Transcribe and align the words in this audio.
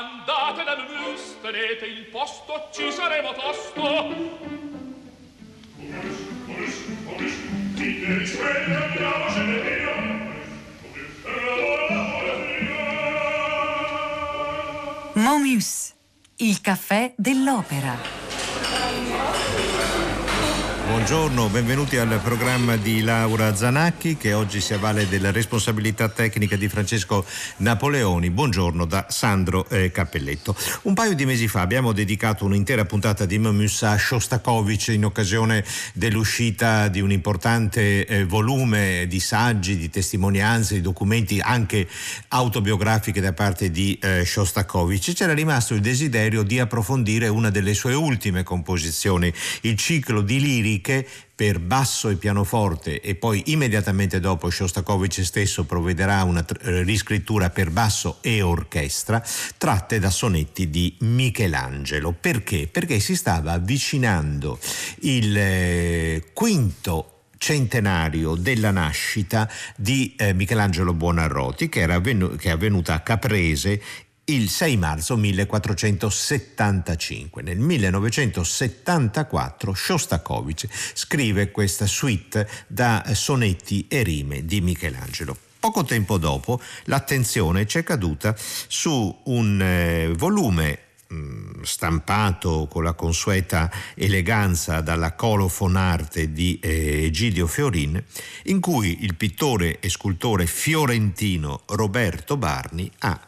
Andate 0.00 0.64
dal 0.64 0.86
mus, 0.88 1.36
tenete 1.42 1.84
il 1.84 2.06
posto, 2.06 2.70
ci 2.72 2.90
saremo 2.90 3.34
tosto. 3.34 3.82
Momus, 15.12 15.94
il 16.36 16.60
caffè 16.62 17.12
dell'opera. 17.18 18.19
Buongiorno, 20.90 21.48
benvenuti 21.50 21.98
al 21.98 22.20
programma 22.20 22.76
di 22.76 23.02
Laura 23.02 23.54
Zanacchi 23.54 24.16
che 24.16 24.32
oggi 24.32 24.60
si 24.60 24.74
avvale 24.74 25.08
della 25.08 25.30
responsabilità 25.30 26.08
tecnica 26.08 26.56
di 26.56 26.68
Francesco 26.68 27.24
Napoleoni. 27.58 28.28
Buongiorno 28.30 28.84
da 28.86 29.06
Sandro 29.08 29.68
eh, 29.68 29.92
Cappelletto. 29.92 30.54
Un 30.82 30.94
paio 30.94 31.14
di 31.14 31.24
mesi 31.24 31.46
fa 31.46 31.60
abbiamo 31.60 31.92
dedicato 31.92 32.44
un'intera 32.44 32.84
puntata 32.86 33.24
di 33.24 33.38
Momus 33.38 33.84
a 33.84 33.96
Shostakovich 33.96 34.88
in 34.88 35.04
occasione 35.04 35.64
dell'uscita 35.94 36.88
di 36.88 37.00
un 37.00 37.12
importante 37.12 38.04
eh, 38.04 38.24
volume 38.24 39.06
di 39.06 39.20
saggi, 39.20 39.76
di 39.76 39.90
testimonianze, 39.90 40.74
di 40.74 40.80
documenti 40.80 41.38
anche 41.38 41.88
autobiografiche 42.28 43.20
da 43.20 43.32
parte 43.32 43.70
di 43.70 43.96
eh, 44.02 44.24
Shostakovich. 44.24 45.12
C'era 45.12 45.34
rimasto 45.34 45.72
il 45.72 45.80
desiderio 45.80 46.42
di 46.42 46.58
approfondire 46.58 47.28
una 47.28 47.50
delle 47.50 47.74
sue 47.74 47.94
ultime 47.94 48.42
composizioni, 48.42 49.32
il 49.62 49.76
ciclo 49.76 50.20
di 50.20 50.40
liriche 50.40 50.78
liriche 50.80 51.06
per 51.34 51.58
basso 51.58 52.08
e 52.08 52.16
pianoforte 52.16 53.00
e 53.00 53.14
poi 53.14 53.42
immediatamente 53.46 54.20
dopo 54.20 54.50
Shostakovich 54.50 55.24
stesso 55.24 55.64
provvederà 55.64 56.22
una 56.24 56.44
eh, 56.44 56.82
riscrittura 56.82 57.50
per 57.50 57.70
basso 57.70 58.18
e 58.20 58.42
orchestra 58.42 59.22
tratte 59.56 59.98
da 59.98 60.10
sonetti 60.10 60.68
di 60.68 60.96
Michelangelo. 61.00 62.12
Perché? 62.12 62.68
Perché 62.70 62.98
si 63.00 63.14
stava 63.14 63.52
avvicinando 63.52 64.58
il 65.00 65.36
eh, 65.36 66.24
quinto 66.32 67.14
centenario 67.38 68.34
della 68.34 68.70
nascita 68.70 69.48
di 69.74 70.14
eh, 70.18 70.34
Michelangelo 70.34 70.92
Buonarroti 70.92 71.70
che, 71.70 71.84
avvenu- 71.84 72.36
che 72.36 72.48
è 72.48 72.52
avvenuta 72.52 72.92
a 72.92 73.00
Caprese 73.00 73.80
il 74.30 74.48
6 74.48 74.76
marzo 74.76 75.16
1475. 75.16 77.42
Nel 77.42 77.58
1974 77.58 79.74
Shostakovich 79.74 80.68
scrive 80.94 81.50
questa 81.50 81.86
suite 81.86 82.48
da 82.68 83.02
sonetti 83.12 83.88
e 83.88 84.04
rime 84.04 84.44
di 84.44 84.60
Michelangelo. 84.60 85.36
Poco 85.58 85.82
tempo 85.84 86.16
dopo 86.16 86.60
l'attenzione 86.84 87.66
ci 87.66 87.78
è 87.78 87.82
caduta 87.82 88.36
su 88.36 89.20
un 89.24 89.60
eh, 89.60 90.12
volume 90.16 90.78
mm, 91.12 91.62
stampato 91.62 92.68
con 92.70 92.84
la 92.84 92.94
consueta 92.94 93.70
eleganza 93.94 94.80
dalla 94.80 95.14
colofonarte 95.14 96.32
di 96.32 96.58
eh, 96.62 97.04
Egidio 97.04 97.46
Fiorin, 97.46 98.02
in 98.44 98.60
cui 98.60 99.02
il 99.02 99.16
pittore 99.16 99.78
e 99.80 99.90
scultore 99.90 100.46
fiorentino 100.46 101.64
Roberto 101.66 102.38
Barni 102.38 102.90
ha 103.00 103.20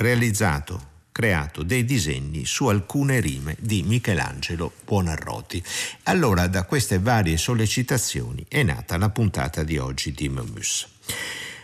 realizzato, 0.00 0.88
creato 1.12 1.62
dei 1.62 1.84
disegni 1.84 2.46
su 2.46 2.68
alcune 2.68 3.20
rime 3.20 3.54
di 3.58 3.82
Michelangelo 3.82 4.72
Buonarroti. 4.84 5.62
Allora 6.04 6.46
da 6.46 6.64
queste 6.64 6.98
varie 6.98 7.36
sollecitazioni 7.36 8.44
è 8.48 8.62
nata 8.62 8.96
la 8.96 9.10
puntata 9.10 9.62
di 9.62 9.76
oggi 9.76 10.12
di 10.12 10.28
Momus. 10.30 10.88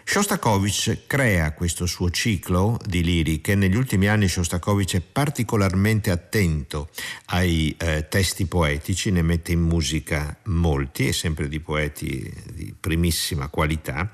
Shostakovich 0.09 1.07
crea 1.09 1.53
questo 1.53 1.85
suo 1.85 2.11
ciclo 2.11 2.79
di 2.87 3.03
liriche. 3.03 3.57
Negli 3.57 3.75
ultimi 3.75 4.07
anni 4.07 4.29
Shostakovich 4.29 4.95
è 4.95 5.01
particolarmente 5.01 6.13
attento 6.13 6.91
ai 7.27 7.75
eh, 7.77 8.07
testi 8.09 8.47
poetici, 8.47 9.11
ne 9.11 9.23
mette 9.23 9.51
in 9.51 9.61
musica 9.61 10.39
molti 10.45 11.09
e 11.09 11.13
sempre 11.13 11.49
di 11.49 11.59
poeti 11.59 12.33
di 12.55 12.73
primissima 12.79 13.49
qualità. 13.49 14.13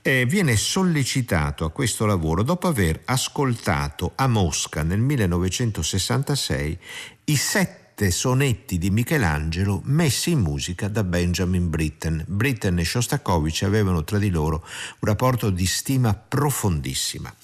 Eh, 0.00 0.24
viene 0.24 0.56
sollecitato 0.56 1.66
a 1.66 1.70
questo 1.70 2.06
lavoro 2.06 2.42
dopo 2.42 2.66
aver 2.66 3.02
ascoltato 3.04 4.12
a 4.14 4.26
Mosca 4.26 4.82
nel 4.82 5.00
1966 5.00 6.78
i 7.26 7.36
sette 7.36 7.85
sette 7.96 8.10
sonetti 8.10 8.76
di 8.76 8.90
Michelangelo 8.90 9.80
messi 9.84 10.32
in 10.32 10.40
musica 10.40 10.86
da 10.88 11.02
Benjamin 11.02 11.70
Britten. 11.70 12.22
Britten 12.28 12.78
e 12.78 12.84
Shostakovich 12.84 13.62
avevano 13.62 14.04
tra 14.04 14.18
di 14.18 14.28
loro 14.28 14.62
un 14.98 15.08
rapporto 15.08 15.48
di 15.48 15.64
stima 15.64 16.12
profondissima. 16.12 17.34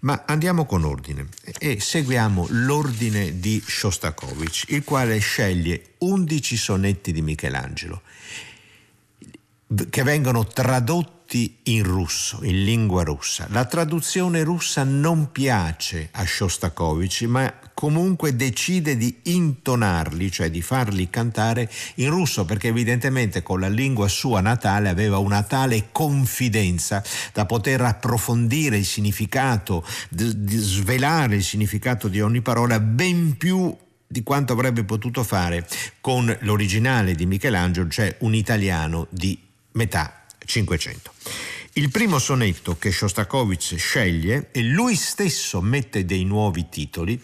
Ma 0.00 0.24
andiamo 0.26 0.66
con 0.66 0.84
ordine 0.84 1.28
e 1.60 1.78
seguiamo 1.78 2.48
l'ordine 2.50 3.38
di 3.38 3.62
Shostakovich, 3.64 4.64
il 4.70 4.82
quale 4.82 5.16
sceglie 5.18 5.92
11 5.98 6.56
sonetti 6.56 7.12
di 7.12 7.22
Michelangelo 7.22 8.02
che 9.88 10.02
vengono 10.02 10.44
tradotti 10.44 11.19
in 11.64 11.84
russo, 11.84 12.40
in 12.42 12.64
lingua 12.64 13.04
russa. 13.04 13.46
La 13.50 13.64
traduzione 13.64 14.42
russa 14.42 14.82
non 14.82 15.30
piace 15.30 16.08
a 16.12 16.26
Shostakovich, 16.26 17.22
ma 17.22 17.52
comunque 17.72 18.34
decide 18.34 18.96
di 18.96 19.20
intonarli, 19.22 20.30
cioè 20.30 20.50
di 20.50 20.60
farli 20.60 21.08
cantare 21.08 21.70
in 21.96 22.10
russo, 22.10 22.44
perché 22.44 22.68
evidentemente 22.68 23.42
con 23.42 23.60
la 23.60 23.68
lingua 23.68 24.08
sua 24.08 24.40
natale 24.40 24.88
aveva 24.88 25.18
una 25.18 25.42
tale 25.42 25.88
confidenza 25.92 27.02
da 27.32 27.46
poter 27.46 27.80
approfondire 27.82 28.76
il 28.76 28.84
significato, 28.84 29.84
svelare 30.10 31.36
il 31.36 31.44
significato 31.44 32.08
di 32.08 32.20
ogni 32.20 32.42
parola 32.42 32.80
ben 32.80 33.36
più 33.36 33.74
di 34.06 34.22
quanto 34.24 34.52
avrebbe 34.52 34.82
potuto 34.82 35.22
fare 35.22 35.66
con 36.00 36.36
l'originale 36.40 37.14
di 37.14 37.26
Michelangelo, 37.26 37.88
cioè 37.88 38.16
un 38.20 38.34
italiano 38.34 39.06
di 39.10 39.38
metà 39.72 40.19
500. 40.44 41.12
Il 41.74 41.90
primo 41.90 42.18
sonetto 42.18 42.76
che 42.76 42.90
Shostakovich 42.90 43.76
sceglie 43.76 44.48
e 44.50 44.62
lui 44.62 44.96
stesso 44.96 45.60
mette 45.60 46.04
dei 46.04 46.24
nuovi 46.24 46.68
titoli, 46.68 47.22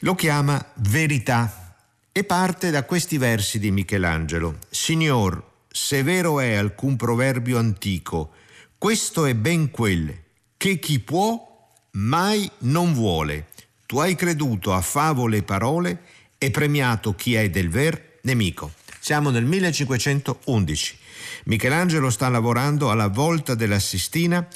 lo 0.00 0.14
chiama 0.14 0.64
Verità 0.76 1.76
e 2.12 2.22
parte 2.24 2.70
da 2.70 2.84
questi 2.84 3.18
versi 3.18 3.58
di 3.58 3.70
Michelangelo. 3.72 4.58
Signor, 4.70 5.52
se 5.68 6.04
vero 6.04 6.38
è 6.38 6.54
alcun 6.54 6.94
proverbio 6.94 7.58
antico, 7.58 8.32
questo 8.78 9.26
è 9.26 9.34
ben 9.34 9.70
quel 9.70 10.22
che 10.56 10.78
chi 10.78 11.00
può 11.00 11.72
mai 11.92 12.48
non 12.58 12.94
vuole. 12.94 13.48
Tu 13.86 13.98
hai 13.98 14.14
creduto 14.14 14.72
a 14.72 14.80
favole 14.80 15.38
e 15.38 15.42
parole 15.42 16.02
e 16.38 16.50
premiato 16.50 17.14
chi 17.14 17.34
è 17.34 17.50
del 17.50 17.70
ver 17.70 18.18
nemico. 18.22 18.72
Siamo 19.00 19.30
nel 19.30 19.44
1511. 19.44 20.98
Michelangelo 21.44 22.10
sta 22.10 22.28
lavorando 22.28 22.90
alla 22.90 23.08
volta 23.08 23.54
della 23.54 23.78
Sistina. 23.78 24.46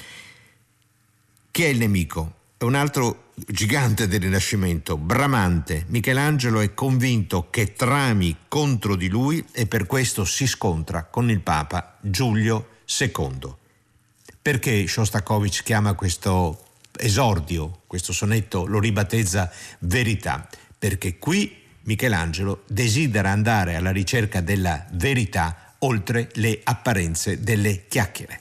Chi 1.50 1.62
è 1.62 1.66
il 1.66 1.78
nemico? 1.78 2.34
È 2.56 2.64
un 2.64 2.74
altro 2.74 3.30
gigante 3.34 4.08
del 4.08 4.20
Rinascimento, 4.20 4.96
Bramante. 4.96 5.84
Michelangelo 5.88 6.60
è 6.60 6.74
convinto 6.74 7.48
che 7.50 7.74
trami 7.74 8.36
contro 8.48 8.96
di 8.96 9.08
lui 9.08 9.44
e 9.52 9.66
per 9.66 9.86
questo 9.86 10.24
si 10.24 10.46
scontra 10.46 11.04
con 11.04 11.30
il 11.30 11.40
Papa 11.40 11.96
Giulio 12.00 12.68
II. 12.98 13.54
Perché 14.40 14.86
Shostakovich 14.86 15.62
chiama 15.62 15.94
questo 15.94 16.64
esordio, 16.96 17.82
questo 17.86 18.12
sonetto, 18.12 18.66
lo 18.66 18.80
ribattezza 18.80 19.50
verità? 19.80 20.48
Perché 20.78 21.18
qui 21.18 21.62
Michelangelo 21.82 22.64
desidera 22.66 23.30
andare 23.30 23.76
alla 23.76 23.92
ricerca 23.92 24.40
della 24.40 24.86
verità 24.92 25.67
oltre 25.80 26.28
le 26.34 26.60
apparenze 26.64 27.42
delle 27.42 27.86
chiacchiere. 27.86 28.40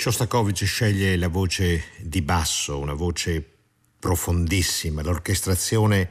Shostakovich 0.00 0.64
sceglie 0.64 1.14
la 1.18 1.28
voce 1.28 1.84
di 1.98 2.22
basso, 2.22 2.78
una 2.78 2.94
voce 2.94 3.44
profondissima, 3.98 5.02
l'orchestrazione 5.02 6.08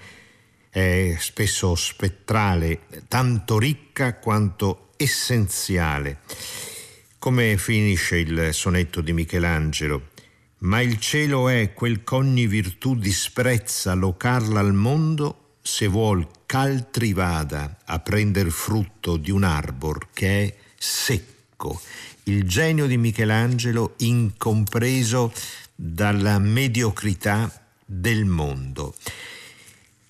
è 0.69 1.15
spesso 1.17 1.73
spettrale, 1.73 2.81
tanto 3.07 3.57
ricca 3.57 4.19
quanto 4.19 4.89
essenziale. 4.95 6.19
Come 7.17 7.57
finisce 7.57 8.17
il 8.17 8.53
sonetto 8.53 9.01
di 9.01 9.11
Michelangelo? 9.11 10.09
Ma 10.59 10.81
il 10.81 10.99
cielo 10.99 11.49
è 11.49 11.73
quel 11.73 12.03
ch'ogni 12.03 12.45
virtù 12.45 12.93
disprezza 12.95 13.95
locarla 13.95 14.59
al 14.59 14.75
mondo 14.75 15.55
se 15.63 15.87
vuol 15.87 16.27
ch'altri 16.45 17.11
vada 17.11 17.79
a 17.85 17.97
prender 17.97 18.51
frutto 18.51 19.17
di 19.17 19.31
un 19.31 19.43
arbor 19.43 20.09
che 20.13 20.43
è 20.43 20.55
secco. 20.77 21.81
Il 22.23 22.47
genio 22.47 22.85
di 22.85 22.97
Michelangelo 22.97 23.93
incompreso 23.97 25.33
dalla 25.73 26.37
mediocrità 26.39 27.51
del 27.85 28.25
mondo. 28.25 28.95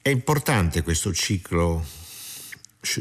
È 0.02 0.10
importante 0.10 0.82
questo 0.82 1.14
ciclo 1.14 1.86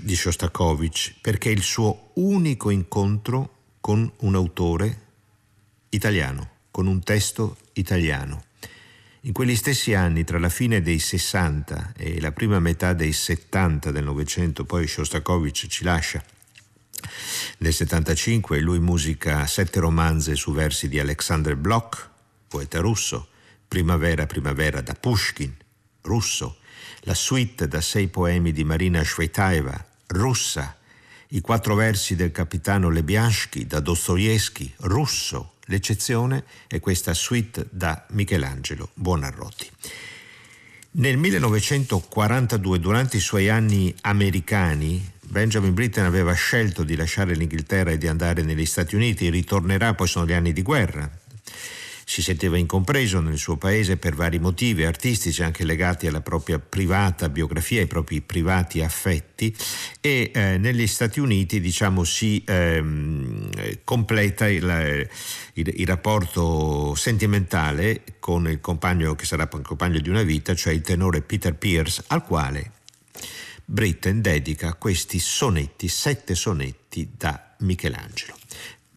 di 0.03 0.15
Shostakovich 0.15 1.15
perché 1.21 1.51
è 1.51 1.53
il 1.53 1.63
suo 1.63 2.11
unico 2.15 2.71
incontro 2.71 3.57
con 3.81 4.11
un 4.19 4.35
autore 4.35 5.01
italiano, 5.91 6.51
con 6.71 6.87
un 6.87 7.03
testo 7.03 7.57
italiano. 7.75 8.45
In 9.23 9.33
quegli 9.33 9.57
stessi 9.57 9.95
anni, 9.95 10.25
tra 10.25 10.39
la 10.39 10.49
fine 10.49 10.81
dei 10.81 10.99
60 10.99 11.95
e 11.97 12.21
la 12.21 12.33
prima 12.33 12.61
metà 12.61 12.93
dei 12.93 13.13
70 13.13 13.91
del 13.91 14.05
Novecento, 14.05 14.65
poi 14.65 14.87
Shostakovich 14.87 15.67
ci 15.67 15.85
lascia. 15.85 16.23
Nel 17.59 17.73
75 17.73 18.61
lui 18.61 18.79
musica 18.79 19.47
sette 19.47 19.81
romanze 19.81 20.35
su 20.35 20.53
versi 20.53 20.89
di 20.89 20.99
Alexander 20.99 21.57
Bloch, 21.57 22.09
poeta 22.49 22.81
russo, 22.81 23.29
Primavera, 23.67 24.27
Primavera 24.27 24.81
da 24.81 24.95
Pushkin, 24.95 25.55
russo, 26.03 26.59
la 27.01 27.15
suite 27.15 27.69
da 27.69 27.81
sei 27.81 28.09
poemi 28.09 28.53
di 28.53 28.65
Marina 28.65 29.03
Shvetaeva, 29.05 29.87
russa, 30.09 30.77
i 31.29 31.41
quattro 31.41 31.75
versi 31.75 32.17
del 32.17 32.33
capitano 32.33 32.89
Lebiansky 32.89 33.67
da 33.67 33.81
Dostoevsky, 33.81 34.73
russo. 34.79 35.55
L'eccezione 35.67 36.45
è 36.67 36.81
questa 36.81 37.13
suite 37.13 37.67
da 37.71 38.07
Michelangelo 38.11 38.91
Buonarroti. 38.95 39.71
Nel 40.93 41.19
1942, 41.19 42.81
durante 42.81 43.19
i 43.19 43.21
suoi 43.21 43.51
anni 43.51 43.95
americani, 44.01 45.13
Benjamin 45.31 45.75
Britten 45.75 46.07
aveva 46.07 46.33
scelto 46.33 46.85
di 46.85 46.97
lasciare 46.97 47.35
l'Inghilterra 47.35 47.91
e 47.91 47.99
di 47.99 48.09
andare 48.09 48.41
negli 48.41 48.65
Stati 48.65 48.95
Uniti, 48.95 49.29
ritornerà, 49.29 49.93
poi 49.93 50.07
sono 50.07 50.25
gli 50.25 50.33
anni 50.33 50.55
di 50.55 50.63
guerra. 50.63 51.09
Si 52.03 52.23
sentiva 52.23 52.57
incompreso 52.57 53.21
nel 53.21 53.37
suo 53.37 53.59
paese 53.59 53.99
per 53.99 54.15
vari 54.15 54.39
motivi 54.39 54.87
artistici, 54.87 55.43
anche 55.43 55.65
legati 55.65 56.07
alla 56.07 56.23
propria 56.23 56.59
privata 56.59 57.29
biografia, 57.29 57.81
ai 57.83 57.87
propri 57.87 58.23
privati 58.23 58.81
affetti 58.81 59.55
e 60.01 60.31
eh, 60.35 60.57
negli 60.57 60.87
Stati 60.87 61.21
Uniti 61.21 61.61
diciamo, 61.61 62.05
si 62.05 62.43
ehm, 62.47 63.51
completa 63.85 64.49
il, 64.49 65.07
il, 65.53 65.73
il, 65.77 65.87
rapporto 65.87 66.95
sentimentale 66.95 68.03
con 68.19 68.49
il 68.49 68.63
compagno 68.63 69.15
che 69.15 69.27
sarà 69.27 69.47
compagno 69.47 70.01
di 70.01 70.09
una 70.09 70.23
vita, 70.23 70.55
cioè 70.55 70.73
il 70.73 70.81
tenore 70.81 71.21
Peter 71.21 71.55
Pierce, 71.55 72.03
al 72.07 72.25
quale 72.25 72.77
Britten 73.71 74.23
dedica 74.23 74.73
questi 74.73 75.19
sonetti, 75.19 75.89
sette 75.89 76.35
sonetti 76.35 77.11
da 77.19 77.55
Michelangelo. 77.59 78.35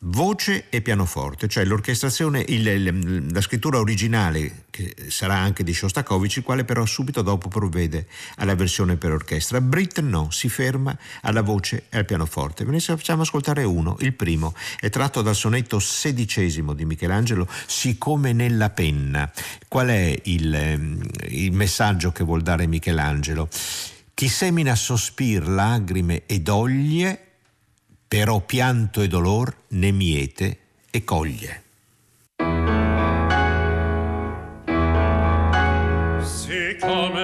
voce 0.04 0.70
e 0.70 0.82
pianoforte, 0.82 1.50
cioè 1.50 1.66
l'orchestrazione, 1.66 2.44
il, 2.48 3.32
la 3.34 3.42
scrittura 3.42 3.80
originale 3.80 4.63
che 4.70 4.96
sarà 5.10 5.36
anche 5.36 5.66
di 5.66 5.74
Shostakovich, 5.74 6.38
il 6.38 6.44
quale 6.44 6.63
però 6.63 6.86
subito 6.86 7.22
dopo 7.22 7.50
provvede 7.50 8.08
alla 8.38 8.56
versione 8.56 8.96
per 8.96 9.12
orchestra. 9.12 9.60
Britten 9.60 10.08
no, 10.08 10.32
si 10.32 10.48
ferma 10.48 10.98
alla 11.22 11.42
voce 11.42 11.88
e 11.90 11.98
al 11.98 12.06
pianoforte. 12.06 12.63
Ve 12.63 12.72
ne 12.72 12.80
facciamo 12.80 13.24
ascoltare 13.24 13.63
uno, 13.63 13.98
il 14.00 14.13
primo, 14.13 14.56
è 14.80 14.90
tratto 14.90 15.22
dal 15.22 15.36
sonetto 15.36 15.80
sedicesimo 15.80 16.74
di 16.74 16.86
Michelangelo, 16.86 17.46
Siccome 17.68 18.32
nella 18.32 18.70
penna. 18.70 19.30
Qual 19.68 19.88
è 19.90 20.18
il, 20.24 21.04
il 21.28 21.51
messaggio 21.51 22.13
che 22.13 22.24
vuol 22.24 22.42
dare 22.42 22.68
Michelangelo? 22.68 23.50
Chi 24.22 24.30
semina 24.30 24.75
sospir, 24.75 25.48
lagrime 25.48 26.28
ed 26.28 26.48
oglie 26.48 27.20
però 28.08 28.40
pianto 28.42 29.01
e 29.01 29.08
dolor 29.08 29.51
ne 29.70 29.90
miete 29.90 30.60
e 30.92 31.04
coglie. 31.04 31.63
Siccome 36.22 37.21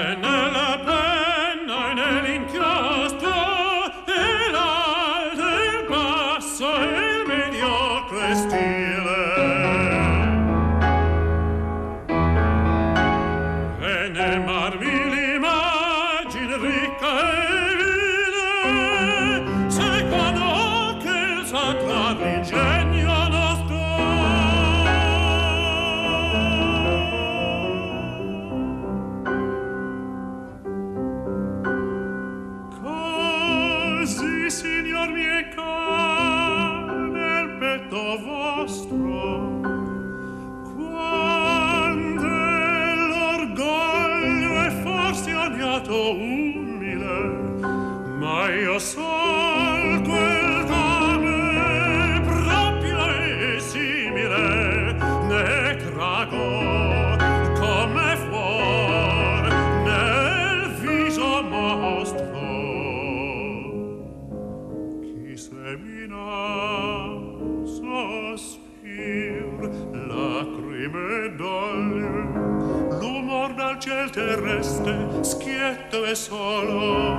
terrestre 74.18 75.24
schietto 75.24 76.04
e 76.04 76.16
solo 76.16 77.14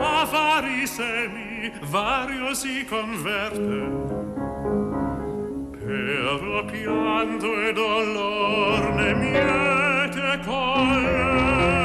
a 0.00 0.24
vari 0.24 0.84
semi 0.88 1.70
vario 1.82 2.52
si 2.52 2.84
converte. 2.84 4.10
Però 5.86 6.64
pianto 6.64 7.60
e 7.62 7.72
dolor 7.72 8.92
ne 8.94 9.14
miete 9.14 10.40
colle. 10.44 11.81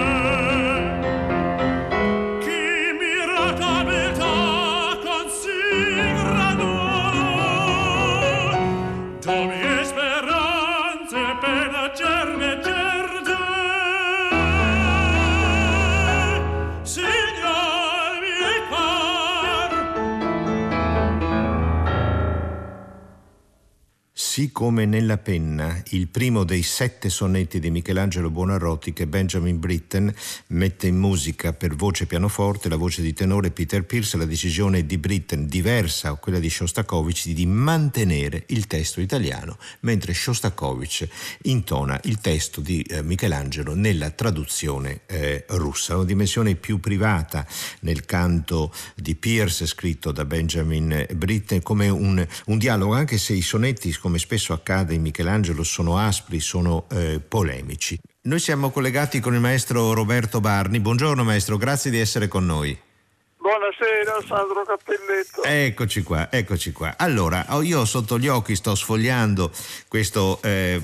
Come 24.57 24.87
nella 24.87 25.19
penna, 25.19 25.83
il 25.89 26.07
primo 26.07 26.43
dei 26.43 26.63
sette 26.63 27.09
sonetti 27.09 27.59
di 27.59 27.69
Michelangelo 27.69 28.31
Buonarroti 28.31 28.91
che 28.91 29.05
Benjamin 29.05 29.59
Britten 29.59 30.11
mette 30.47 30.87
in 30.87 30.97
musica 30.97 31.53
per 31.53 31.75
voce 31.75 32.07
pianoforte, 32.07 32.67
la 32.67 32.75
voce 32.75 33.03
di 33.03 33.13
tenore 33.13 33.51
Peter 33.51 33.85
Pierce, 33.85 34.17
la 34.17 34.25
decisione 34.25 34.87
di 34.87 34.97
Britten 34.97 35.45
diversa 35.45 36.09
a 36.09 36.15
quella 36.15 36.39
di 36.39 36.49
Shostakovich 36.49 37.27
di 37.27 37.45
mantenere 37.45 38.45
il 38.47 38.65
testo 38.65 38.99
italiano, 38.99 39.59
mentre 39.81 40.15
Shostakovich 40.15 41.07
intona 41.43 41.99
il 42.05 42.19
testo 42.19 42.59
di 42.59 42.81
eh, 42.81 43.03
Michelangelo 43.03 43.75
nella 43.75 44.09
traduzione 44.09 45.01
eh, 45.05 45.45
russa, 45.49 45.97
una 45.97 46.05
dimensione 46.05 46.55
più 46.55 46.79
privata 46.79 47.45
nel 47.81 48.05
canto 48.05 48.73
di 48.95 49.13
Pierce 49.13 49.67
scritto 49.67 50.11
da 50.11 50.25
Benjamin 50.25 51.05
Britten 51.13 51.61
come 51.61 51.89
un, 51.89 52.27
un 52.45 52.57
dialogo, 52.57 52.95
anche 52.95 53.19
se 53.19 53.33
i 53.33 53.43
sonetti 53.43 53.95
come 53.99 54.17
spesso 54.17 54.45
accade 54.53 54.93
in 54.93 55.01
Michelangelo 55.01 55.63
sono 55.63 55.97
aspri, 55.97 56.39
sono 56.39 56.85
eh, 56.91 57.19
polemici. 57.19 57.97
Noi 58.21 58.39
siamo 58.39 58.71
collegati 58.71 59.19
con 59.19 59.33
il 59.33 59.39
maestro 59.39 59.93
Roberto 59.93 60.39
Barni. 60.39 60.79
Buongiorno 60.79 61.23
maestro, 61.23 61.57
grazie 61.57 61.89
di 61.91 61.99
essere 61.99 62.27
con 62.27 62.45
noi. 62.45 62.77
Buonasera 63.37 64.21
Sandro 64.27 64.65
Cappelletto. 64.65 65.43
Eccoci 65.43 66.03
qua, 66.03 66.29
eccoci 66.29 66.73
qua. 66.73 66.95
Allora, 66.97 67.45
io 67.61 67.85
sotto 67.85 68.19
gli 68.19 68.27
occhi 68.27 68.57
sto 68.57 68.75
sfogliando 68.75 69.49
questo, 69.87 70.41
eh, 70.41 70.81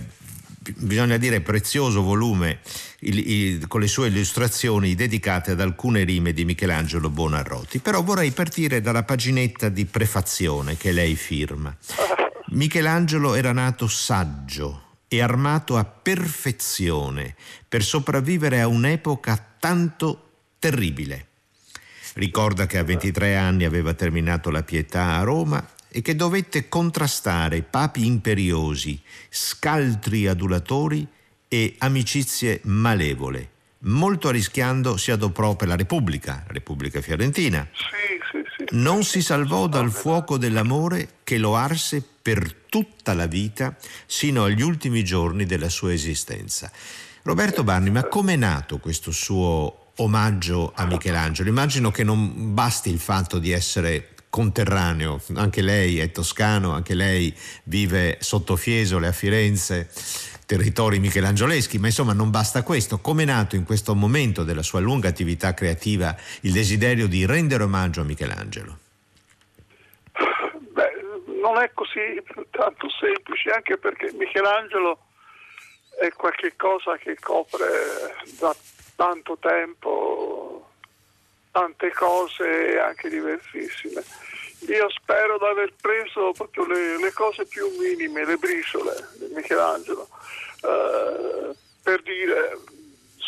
bisogna 0.78 1.18
dire, 1.18 1.42
prezioso 1.42 2.02
volume 2.02 2.62
il, 3.00 3.18
il, 3.18 3.68
con 3.68 3.82
le 3.82 3.88
sue 3.88 4.08
illustrazioni 4.08 4.96
dedicate 4.96 5.52
ad 5.52 5.60
alcune 5.60 6.06
rime 6.06 6.32
di 6.32 6.46
Michelangelo 6.46 7.10
Bonarroti. 7.10 7.80
Però 7.80 8.02
vorrei 8.02 8.32
partire 8.32 8.80
dalla 8.80 9.04
paginetta 9.04 9.68
di 9.68 9.84
prefazione 9.84 10.78
che 10.78 10.94
lei 10.94 11.16
firma. 11.16 11.76
Michelangelo 12.48 13.36
era 13.36 13.52
nato 13.52 13.88
saggio 13.88 14.98
e 15.08 15.22
armato 15.22 15.78
a 15.78 15.86
perfezione 15.86 17.36
per 17.68 17.84
sopravvivere 17.84 18.62
a 18.62 18.68
un'epoca 18.68 19.56
tanto 19.60 20.32
terribile. 20.60 21.28
Ricorda 22.16 22.66
che 22.66 22.78
a 22.78 22.84
23 22.84 23.36
anni 23.36 23.64
aveva 23.64 23.94
terminato 23.94 24.50
la 24.52 24.64
pietà 24.64 25.18
a 25.18 25.24
Roma 25.24 25.68
e 25.90 26.02
che 26.02 26.16
dovette 26.16 26.68
contrastare 26.68 27.62
papi 27.62 28.06
imperiosi, 28.06 29.02
scaltri 29.30 30.28
adulatori 30.28 31.08
e 31.48 31.76
amicizie 31.80 32.60
malevole. 32.64 33.50
Molto 33.86 34.30
arrischiando 34.30 34.98
si 34.98 35.12
adoprò 35.12 35.56
per 35.56 35.68
la 35.68 35.76
Repubblica, 35.76 36.44
Repubblica 36.48 37.02
Fiorentina. 37.02 37.68
Sì. 37.74 38.33
Non 38.74 39.04
si 39.04 39.22
salvò 39.22 39.68
dal 39.68 39.92
fuoco 39.92 40.38
dell'amore 40.40 41.18
che 41.24 41.38
lo 41.38 41.56
arse 41.56 42.04
per 42.22 42.56
tutta 42.70 43.14
la 43.14 43.28
vita 43.28 43.76
sino 44.08 44.46
agli 44.46 44.64
ultimi 44.64 45.04
giorni 45.04 45.46
della 45.46 45.70
sua 45.70 45.94
esistenza. 45.94 46.72
Roberto 47.22 47.64
Barni, 47.64 47.92
ma 47.92 48.08
com'è 48.08 48.36
nato 48.36 48.80
questo 48.80 49.12
suo 49.12 49.92
omaggio 49.98 50.72
a 50.74 50.86
Michelangelo? 50.86 51.50
Immagino 51.50 51.92
che 51.92 52.04
non 52.04 52.56
basti 52.56 52.90
il 52.90 52.98
fatto 52.98 53.38
di 53.38 53.52
essere 53.52 54.16
conterraneo, 54.28 55.22
anche 55.36 55.62
lei 55.62 56.00
è 56.00 56.12
toscano, 56.12 56.72
anche 56.72 56.96
lei 56.96 57.32
vive 57.66 58.18
sotto 58.22 58.56
Fiesole 58.56 59.06
a 59.06 59.12
Firenze, 59.12 59.88
territori 60.46 61.00
michelangioleschi, 61.00 61.80
ma 61.80 61.88
insomma 61.88 62.14
non 62.14 62.30
basta 62.30 62.64
questo. 62.64 63.00
Com'è 63.00 63.26
nato 63.26 63.56
in 63.56 63.64
questo 63.64 63.96
momento 63.96 64.44
della 64.44 64.64
sua 64.64 64.80
lunga 64.80 65.08
attività 65.08 65.54
creativa 65.54 66.16
il 66.42 66.52
desiderio 66.52 67.08
di 67.08 67.26
rendere 67.26 67.64
omaggio 67.64 68.02
a 68.02 68.04
Michelangelo? 68.04 68.78
non 71.44 71.62
è 71.62 71.72
così 71.74 72.24
tanto 72.52 72.88
semplice, 72.90 73.50
anche 73.50 73.78
perché 73.78 74.14
Michelangelo 74.14 74.98
è 76.00 76.10
qualcosa 76.14 76.96
che 76.96 77.18
copre 77.20 78.16
da 78.40 78.56
tanto 78.96 79.38
tempo 79.40 80.70
tante 81.52 81.92
cose 81.92 82.80
anche 82.80 83.10
diversissime. 83.10 84.04
Io 84.68 84.90
spero 84.90 85.38
di 85.38 85.46
aver 85.46 85.74
preso 85.82 86.32
proprio 86.32 86.66
le, 86.66 86.98
le 86.98 87.12
cose 87.14 87.46
più 87.46 87.68
minime, 87.80 88.26
le 88.26 88.38
briciole 88.38 88.94
di 89.18 89.34
Michelangelo, 89.34 90.08
eh, 90.64 91.56
per 91.84 92.02
dire 92.02 92.58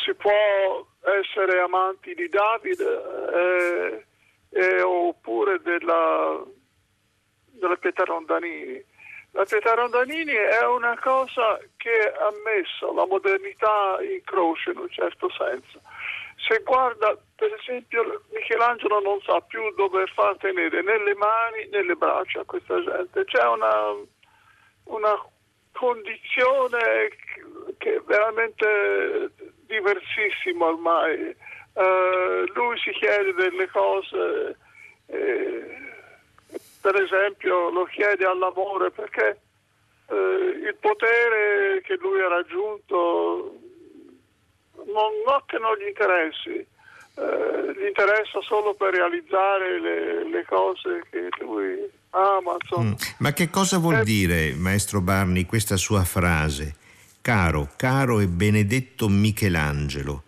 si 0.03 0.13
può 0.13 0.85
essere 1.01 1.59
amanti 1.59 2.13
di 2.13 2.29
Davide 2.29 3.01
eh, 3.33 4.05
eh, 4.49 4.81
oppure 4.81 5.59
della 5.61 6.43
della 7.59 7.75
Pietà 7.77 8.03
Rondanini, 8.03 8.83
La 9.31 9.43
Pietà 9.43 9.73
Rondanini 9.73 10.31
è 10.31 10.65
una 10.65 10.97
cosa 10.99 11.59
che 11.77 12.13
ha 12.17 12.31
messo 12.45 12.93
la 12.93 13.05
modernità 13.05 13.97
in 14.01 14.21
croce 14.23 14.71
in 14.71 14.77
un 14.77 14.89
certo 14.89 15.29
senso. 15.31 15.81
Se 16.47 16.61
guarda, 16.63 17.17
per 17.35 17.51
esempio, 17.59 18.21
Michelangelo 18.31 18.99
non 18.99 19.19
sa 19.21 19.41
più 19.41 19.61
dove 19.75 20.05
far 20.13 20.37
tenere 20.37 20.81
né 20.83 20.97
le 21.03 21.15
mani 21.15 21.67
né 21.69 21.83
le 21.83 21.95
braccia 21.95 22.41
a 22.41 22.45
questa 22.45 22.81
gente. 22.83 23.25
C'è 23.25 23.43
una, 23.47 23.95
una 24.83 25.25
condizione 25.71 27.09
che 27.77 27.95
è 27.95 28.01
veramente 28.01 29.31
diversissima 29.65 30.67
ormai. 30.67 31.35
Uh, 31.73 32.45
lui 32.53 32.77
si 32.77 32.91
chiede 32.91 33.33
delle 33.33 33.67
cose. 33.69 34.57
Eh, 35.07 35.85
per 36.81 37.01
esempio 37.01 37.69
lo 37.69 37.85
chiede 37.85 38.25
all'amore 38.25 38.91
perché 38.91 39.39
eh, 40.07 40.15
il 40.15 40.75
potere 40.79 41.81
che 41.81 41.95
lui 41.95 42.21
ha 42.21 42.27
raggiunto 42.27 43.55
non, 44.85 45.11
non 45.25 45.41
che 45.45 45.57
non 45.57 45.75
gli 45.77 45.87
interessi, 45.87 46.65
eh, 47.15 47.73
gli 47.77 47.85
interessa 47.85 48.41
solo 48.41 48.73
per 48.73 48.93
realizzare 48.93 49.79
le, 49.79 50.29
le 50.29 50.45
cose 50.45 51.03
che 51.09 51.29
lui 51.39 51.89
ama. 52.11 52.57
Mm. 52.79 52.93
Ma 53.19 53.33
che 53.33 53.49
cosa 53.49 53.77
vuol 53.77 53.99
eh, 53.99 54.03
dire, 54.03 54.53
maestro 54.55 55.01
Barni, 55.01 55.45
questa 55.45 55.77
sua 55.77 56.03
frase? 56.03 56.75
Caro, 57.21 57.69
caro 57.75 58.19
e 58.19 58.27
benedetto 58.27 59.07
Michelangelo, 59.09 60.23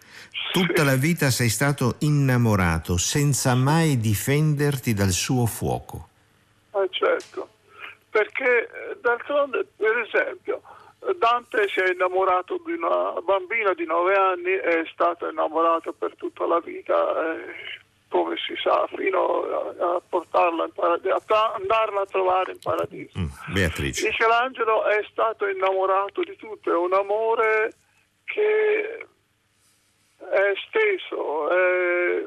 tutta 0.52 0.82
sì. 0.82 0.86
la 0.86 0.96
vita 0.96 1.30
sei 1.30 1.50
stato 1.50 1.96
innamorato 2.00 2.98
senza 2.98 3.54
mai 3.54 4.00
difenderti 4.00 4.94
dal 4.94 5.12
suo 5.12 5.46
fuoco. 5.46 6.10
Eh 6.74 6.88
certo, 6.90 7.50
perché 8.10 8.64
eh, 8.64 8.98
d'altronde, 9.02 9.68
per 9.76 9.98
esempio, 9.98 10.62
Dante 11.16 11.68
si 11.70 11.80
è 11.80 11.92
innamorato 11.92 12.62
di 12.66 12.74
una 12.74 13.14
bambina 13.22 13.74
di 13.74 13.86
nove 13.86 14.16
anni 14.16 14.52
è 14.52 14.84
stato 14.92 15.30
innamorato 15.30 15.94
per 15.94 16.16
tutta 16.16 16.46
la 16.46 16.60
vita, 16.60 17.34
eh, 17.34 17.54
come 18.10 18.36
si 18.38 18.56
sa, 18.62 18.88
fino 18.96 19.44
a, 19.44 19.96
a 19.96 20.02
portarla 20.08 20.66
in 20.66 20.72
paradiso, 20.74 21.16
a 21.16 21.54
andarla 21.54 22.02
a 22.02 22.06
trovare 22.06 22.52
in 22.52 22.60
paradiso. 22.60 23.20
Mm, 23.20 23.28
Beatrice. 23.54 24.08
Michelangelo 24.08 24.86
è 24.86 25.05
stato 25.10 25.48
innamorato 25.48 26.22
di 26.22 26.36
tutto, 26.36 26.72
è 26.72 26.75
un 26.75 26.94
amore 26.94 27.74
che 28.25 29.08
è 30.18 30.53
steso, 30.68 31.50
è 31.50 32.25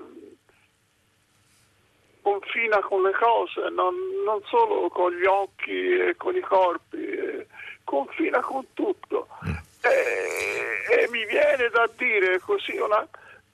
confina 2.22 2.80
con 2.80 3.02
le 3.02 3.12
cose, 3.12 3.68
non, 3.70 3.94
non, 4.24 4.40
solo 4.44 4.88
con 4.88 5.12
gli 5.12 5.24
occhi 5.24 5.98
e 5.98 6.14
con 6.16 6.36
i 6.36 6.40
corpi, 6.40 7.04
eh, 7.04 7.46
confina 7.90 8.38
con 8.40 8.64
tutto. 8.72 9.26
Mm. 9.44 9.54
E, 9.82 11.02
e, 11.02 11.08
mi 11.08 11.26
viene 11.26 11.68
da 11.70 11.90
dire 11.96 12.38
così 12.38 12.76
una, 12.76 13.04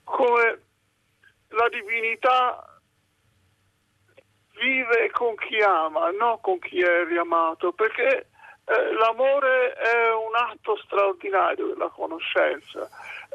come 0.05 0.61
la 1.49 1.69
divinità 1.71 2.81
vive 4.59 5.11
con 5.13 5.35
chi 5.37 5.61
ama, 5.63 6.11
non 6.11 6.39
con 6.43 6.59
chi 6.59 6.83
è 6.83 7.05
riamato, 7.07 7.73
perché 7.73 8.27
eh, 8.65 8.93
l'amore 8.93 9.73
è 9.73 10.13
un 10.13 10.35
atto 10.35 10.77
straordinario 10.85 11.69
della 11.69 11.89
conoscenza, 11.89 12.89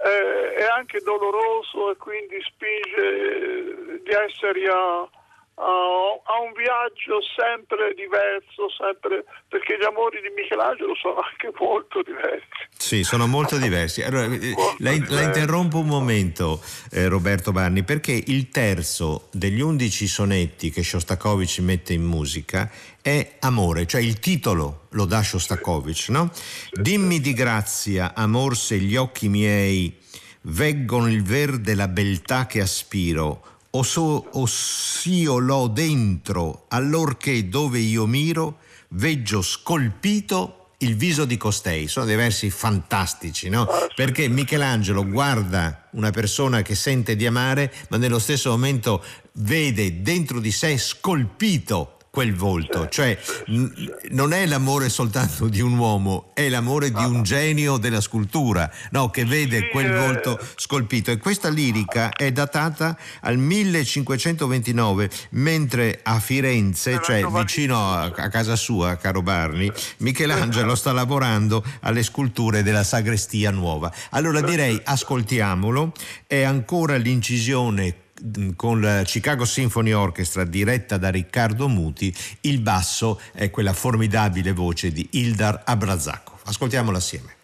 eh, 0.05 0.53
è 0.53 0.63
anche 0.65 0.99
doloroso 0.99 1.91
e 1.91 1.97
quindi 1.97 2.39
spinge 2.43 4.01
di 4.03 4.11
essere 4.11 4.67
a 4.69 5.09
uh, 5.55 6.21
ha 6.23 6.39
un 6.39 6.53
viaggio 6.55 7.21
sempre 7.35 7.93
diverso, 7.95 8.69
sempre, 8.77 9.25
perché 9.47 9.77
gli 9.77 9.83
amori 9.83 10.21
di 10.21 10.29
Michelangelo 10.35 10.95
sono 10.95 11.19
anche 11.19 11.51
molto 11.59 12.01
diversi. 12.01 12.69
Sì, 12.77 13.03
sono 13.03 13.27
molto 13.27 13.57
diversi. 13.57 14.01
Allora, 14.01 14.25
eh, 14.25 14.29
molto 14.29 14.75
la, 14.79 14.91
diversi. 14.91 15.13
la, 15.13 15.21
interrompo 15.21 15.79
un 15.79 15.87
momento, 15.87 16.61
eh, 16.91 17.07
Roberto 17.07 17.51
Barni, 17.51 17.83
perché 17.83 18.11
il 18.11 18.49
terzo 18.49 19.27
degli 19.31 19.61
undici 19.61 20.07
sonetti 20.07 20.71
che 20.71 20.83
Shostakovich 20.83 21.59
mette 21.59 21.93
in 21.93 22.03
musica 22.03 22.69
è 23.01 23.37
Amore, 23.39 23.87
cioè 23.87 24.01
il 24.01 24.19
titolo 24.19 24.87
lo 24.91 25.05
dà 25.05 25.23
Shostakovich, 25.23 26.09
no? 26.09 26.31
Dimmi 26.71 27.19
di 27.19 27.33
grazia, 27.33 28.13
amor, 28.13 28.55
se 28.55 28.77
gli 28.77 28.95
occhi 28.95 29.27
miei 29.27 29.97
veggono 30.43 31.07
il 31.07 31.23
verde 31.23 31.75
la 31.75 31.87
beltà 31.87 32.45
che 32.45 32.61
aspiro, 32.61 33.45
o, 33.71 33.83
so, 33.83 34.27
o 34.31 35.37
l'ho 35.39 35.67
dentro, 35.67 36.65
allorché 36.69 37.47
dove 37.47 37.79
io 37.79 38.05
miro, 38.05 38.57
veggio 38.89 39.41
scolpito 39.41 40.57
il 40.79 40.95
viso 40.95 41.25
di 41.25 41.37
costei. 41.37 41.87
Sono 41.87 42.05
dei 42.05 42.15
versi 42.15 42.49
fantastici, 42.49 43.49
no? 43.49 43.67
Perché 43.95 44.27
Michelangelo 44.27 45.07
guarda 45.07 45.87
una 45.91 46.11
persona 46.11 46.61
che 46.61 46.75
sente 46.75 47.15
di 47.15 47.25
amare, 47.25 47.73
ma 47.89 47.97
nello 47.97 48.19
stesso 48.19 48.49
momento 48.49 49.03
vede 49.33 50.01
dentro 50.01 50.39
di 50.39 50.51
sé 50.51 50.77
scolpito 50.77 51.97
quel 52.11 52.35
volto, 52.35 52.89
cioè 52.89 53.17
non 54.09 54.33
è 54.33 54.45
l'amore 54.45 54.89
soltanto 54.89 55.47
di 55.47 55.61
un 55.61 55.77
uomo, 55.77 56.31
è 56.33 56.49
l'amore 56.49 56.91
di 56.91 57.01
un 57.05 57.23
genio 57.23 57.77
della 57.77 58.01
scultura, 58.01 58.69
no? 58.91 59.09
che 59.09 59.23
vede 59.23 59.69
quel 59.69 59.93
eh. 59.93 59.97
volto 59.97 60.37
scolpito. 60.57 61.09
E 61.11 61.17
questa 61.17 61.47
lirica 61.47 62.11
è 62.11 62.29
datata 62.33 62.97
al 63.21 63.37
1529, 63.37 65.09
mentre 65.29 66.01
a 66.03 66.19
Firenze, 66.19 66.99
cioè 67.01 67.25
vicino 67.25 67.77
a, 67.77 68.11
a 68.13 68.29
casa 68.29 68.57
sua, 68.57 68.97
caro 68.97 69.21
Barni, 69.21 69.71
Michelangelo 69.99 70.75
sta 70.75 70.91
lavorando 70.91 71.63
alle 71.79 72.03
sculture 72.03 72.61
della 72.61 72.83
sagrestia 72.83 73.51
nuova. 73.51 73.89
Allora 74.09 74.41
direi 74.41 74.77
ascoltiamolo, 74.83 75.93
è 76.27 76.41
ancora 76.41 76.97
l'incisione 76.97 78.00
con 78.55 78.81
la 78.81 79.03
Chicago 79.03 79.45
Symphony 79.45 79.91
Orchestra 79.91 80.43
diretta 80.43 80.97
da 80.97 81.09
Riccardo 81.09 81.67
Muti, 81.67 82.13
il 82.41 82.59
basso 82.59 83.19
è 83.33 83.49
quella 83.49 83.73
formidabile 83.73 84.51
voce 84.51 84.91
di 84.91 85.07
Ildar 85.11 85.63
Abrazakov. 85.65 86.39
Ascoltiamola 86.45 86.97
assieme. 86.97 87.40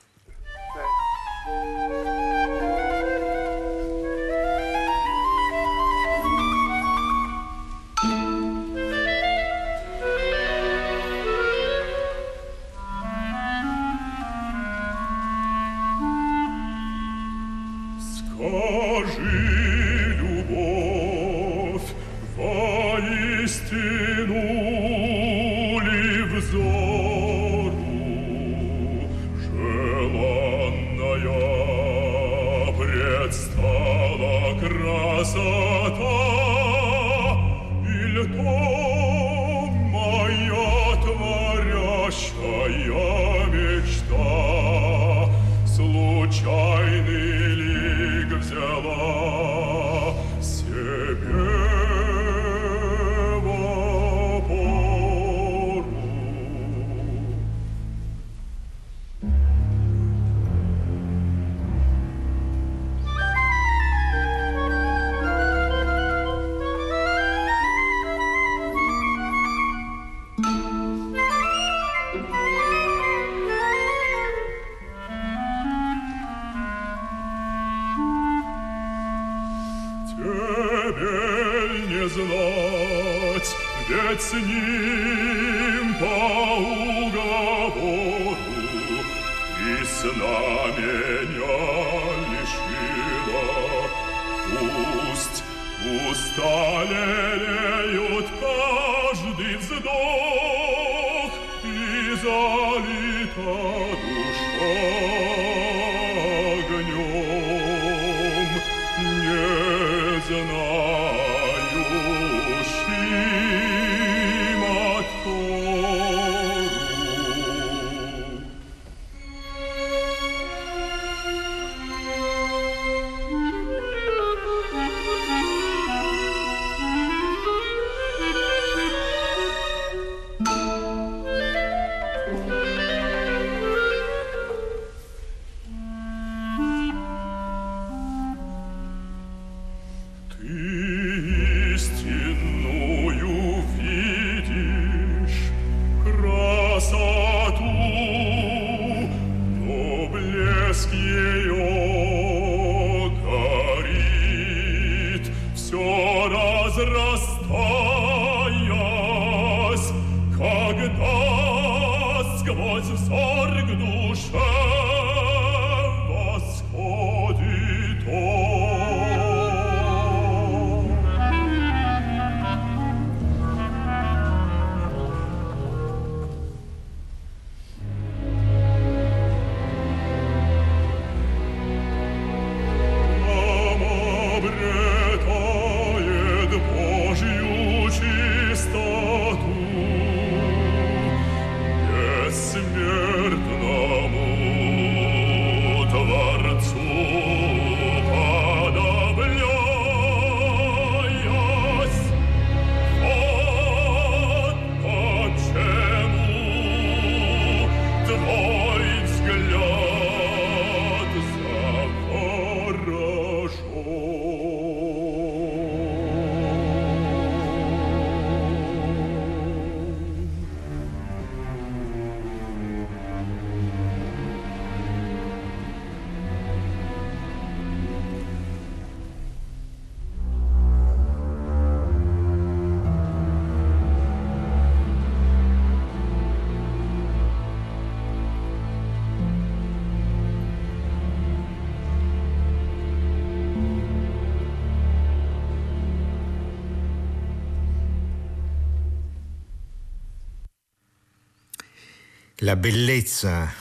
La 252.48 252.56
bellezza, 252.56 253.54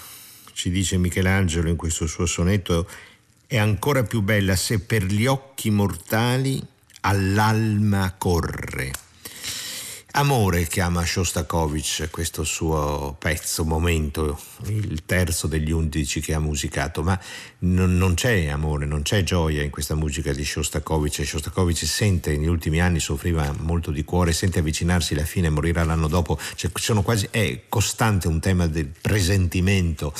ci 0.52 0.70
dice 0.70 0.96
Michelangelo 0.96 1.68
in 1.68 1.74
questo 1.74 2.06
suo 2.06 2.24
sonetto, 2.24 2.88
è 3.48 3.56
ancora 3.56 4.04
più 4.04 4.20
bella 4.20 4.54
se 4.54 4.78
per 4.78 5.02
gli 5.02 5.26
occhi 5.26 5.70
mortali 5.70 6.64
all'alma 7.00 8.14
corre. 8.16 8.92
Amore 10.18 10.64
chiama 10.64 11.04
Shostakovich 11.04 12.08
questo 12.10 12.42
suo 12.42 13.14
pezzo, 13.18 13.66
momento, 13.66 14.40
il 14.64 15.04
terzo 15.04 15.46
degli 15.46 15.70
undici 15.70 16.22
che 16.22 16.32
ha 16.32 16.38
musicato, 16.40 17.02
ma 17.02 17.20
non, 17.58 17.98
non, 17.98 18.14
c'è 18.14 18.46
amore, 18.46 18.86
non 18.86 19.02
c'è 19.02 19.22
gioia 19.22 19.62
in 19.62 19.68
questa 19.68 19.94
musica 19.94 20.32
di 20.32 20.42
Shostakovich. 20.42 21.22
Shostakovich 21.22 21.84
sente, 21.84 22.34
negli 22.34 22.46
ultimi 22.46 22.80
anni 22.80 22.98
soffriva 22.98 23.54
molto 23.58 23.90
di 23.90 24.04
cuore, 24.04 24.32
sente 24.32 24.60
avvicinarsi 24.60 25.14
la 25.14 25.26
fine, 25.26 25.50
morirà 25.50 25.84
l'anno 25.84 26.08
dopo, 26.08 26.38
cioè, 26.54 26.70
quasi, 27.02 27.28
è 27.30 27.64
costante 27.68 28.26
un 28.26 28.40
tema 28.40 28.66
del 28.66 28.90
presentimento 28.98 30.14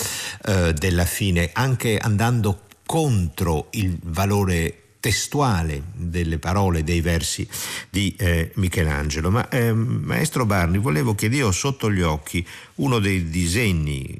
eh, 0.45 0.75
della 0.75 1.07
fine, 1.07 1.49
anche 1.55 1.97
andando 1.97 2.65
contro 2.85 3.69
il 3.71 3.99
valore 4.03 4.83
testuale 5.07 5.85
delle 5.95 6.38
parole, 6.38 6.83
dei 6.83 7.01
versi 7.01 7.47
di 7.88 8.16
eh, 8.19 8.51
Michelangelo. 8.57 9.31
Ma 9.31 9.49
eh, 9.51 9.73
maestro 9.73 10.45
Barni, 10.45 10.79
volevo 10.79 11.14
che 11.14 11.27
io 11.27 11.53
sotto 11.53 11.92
gli 11.92 12.03
occhi 12.03 12.45
uno 12.77 12.99
dei 12.99 13.31
disegni 13.31 14.19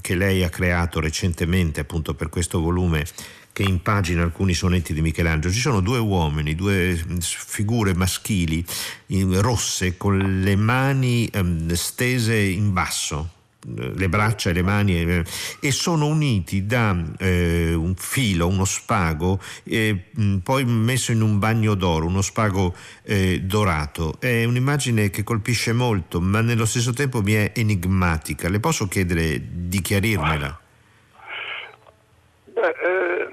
che 0.00 0.14
lei 0.14 0.44
ha 0.44 0.48
creato 0.48 1.00
recentemente 1.00 1.80
appunto 1.80 2.14
per 2.14 2.28
questo 2.28 2.60
volume 2.60 3.04
che 3.52 3.64
impagina 3.64 4.22
alcuni 4.22 4.54
sonetti 4.54 4.94
di 4.94 5.02
Michelangelo. 5.02 5.52
Ci 5.52 5.58
sono 5.58 5.80
due 5.80 5.98
uomini, 5.98 6.54
due 6.54 6.96
figure 7.18 7.92
maschili 7.92 8.64
rosse 9.08 9.96
con 9.96 10.40
le 10.40 10.54
mani 10.54 11.26
ehm, 11.32 11.72
stese 11.72 12.36
in 12.36 12.72
basso 12.72 13.40
le 13.66 14.08
braccia 14.08 14.50
e 14.50 14.52
le 14.52 14.62
mani 14.62 15.00
eh, 15.00 15.24
e 15.60 15.70
sono 15.70 16.06
uniti 16.06 16.66
da 16.66 16.96
eh, 17.18 17.72
un 17.74 17.94
filo, 17.94 18.48
uno 18.48 18.64
spago, 18.64 19.40
eh, 19.64 20.10
poi 20.42 20.64
messo 20.64 21.12
in 21.12 21.20
un 21.20 21.38
bagno 21.38 21.74
d'oro, 21.74 22.06
uno 22.06 22.22
spago 22.22 22.74
eh, 23.04 23.40
dorato. 23.40 24.16
È 24.18 24.44
un'immagine 24.44 25.10
che 25.10 25.22
colpisce 25.22 25.72
molto, 25.72 26.20
ma 26.20 26.40
nello 26.40 26.66
stesso 26.66 26.92
tempo 26.92 27.22
mi 27.22 27.32
è 27.32 27.52
enigmatica. 27.54 28.48
Le 28.48 28.60
posso 28.60 28.88
chiedere 28.88 29.40
di 29.40 29.80
chiarirmela? 29.80 30.60
Beh, 32.44 32.60
eh, 32.60 33.28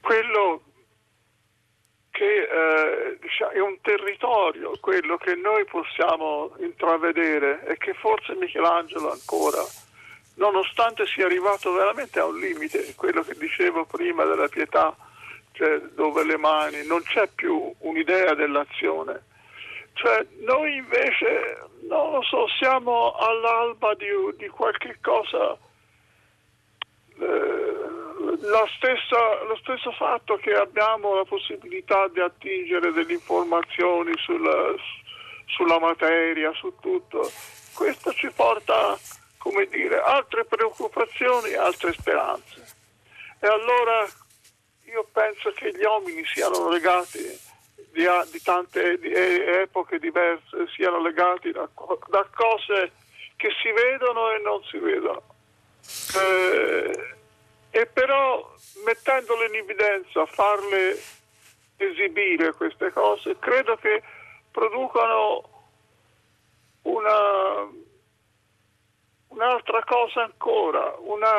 quello 0.00 0.65
che 2.16 2.48
eh, 2.48 3.18
diciamo, 3.20 3.50
è 3.50 3.60
un 3.60 3.78
territorio 3.82 4.78
quello 4.80 5.18
che 5.18 5.34
noi 5.34 5.66
possiamo 5.66 6.54
intravedere 6.60 7.66
e 7.66 7.76
che 7.76 7.92
forse 7.92 8.34
Michelangelo 8.36 9.12
ancora, 9.12 9.62
nonostante 10.36 11.04
sia 11.06 11.26
arrivato 11.26 11.72
veramente 11.72 12.18
a 12.18 12.24
un 12.24 12.38
limite, 12.38 12.94
quello 12.94 13.20
che 13.20 13.34
dicevo 13.34 13.84
prima 13.84 14.24
della 14.24 14.48
pietà, 14.48 14.96
cioè 15.52 15.78
dove 15.94 16.24
le 16.24 16.38
mani, 16.38 16.86
non 16.86 17.02
c'è 17.02 17.28
più 17.34 17.70
un'idea 17.80 18.32
dell'azione. 18.32 19.24
Cioè 19.92 20.26
noi 20.38 20.76
invece, 20.76 21.58
non 21.82 22.12
lo 22.12 22.22
so, 22.22 22.48
siamo 22.58 23.12
all'alba 23.12 23.92
di, 23.94 24.06
di 24.38 24.48
qualche 24.48 24.96
cosa... 25.02 25.54
Eh, 27.18 27.85
stessa, 28.76 29.42
lo 29.44 29.56
stesso 29.56 29.92
fatto 29.92 30.36
che 30.36 30.54
abbiamo 30.54 31.14
la 31.14 31.24
possibilità 31.24 32.08
di 32.08 32.20
attingere 32.20 32.92
delle 32.92 33.12
informazioni 33.12 34.12
sulla, 34.18 34.74
sulla 35.46 35.78
materia, 35.78 36.52
su 36.54 36.74
tutto, 36.80 37.30
questo 37.74 38.12
ci 38.12 38.30
porta, 38.34 38.98
come 39.38 39.66
dire, 39.66 40.00
altre 40.00 40.44
preoccupazioni, 40.44 41.54
altre 41.54 41.92
speranze. 41.92 42.74
E 43.40 43.46
allora 43.46 44.06
io 44.84 45.06
penso 45.12 45.50
che 45.52 45.70
gli 45.72 45.84
uomini 45.84 46.24
siano 46.24 46.68
legati 46.68 47.18
di, 47.92 48.06
di 48.30 48.42
tante 48.42 48.98
di 48.98 49.12
epoche 49.12 49.98
diverse, 49.98 50.66
siano 50.74 51.00
legati 51.00 51.50
da, 51.52 51.68
da, 52.08 52.28
cose 52.34 52.92
che 53.36 53.50
si 53.62 53.70
vedono 53.70 54.30
e 54.32 54.38
non 54.38 54.62
si 54.64 54.78
vedono. 54.78 55.22
Eh, 56.16 57.15
e 57.76 57.84
però 57.84 58.54
mettendole 58.86 59.48
in 59.48 59.56
evidenza, 59.56 60.24
farle 60.24 60.98
esibire 61.76 62.54
queste 62.54 62.90
cose, 62.90 63.36
credo 63.38 63.76
che 63.76 64.02
producano 64.50 65.42
una, 66.82 67.68
un'altra 69.28 69.84
cosa 69.84 70.22
ancora, 70.22 70.94
una, 71.00 71.30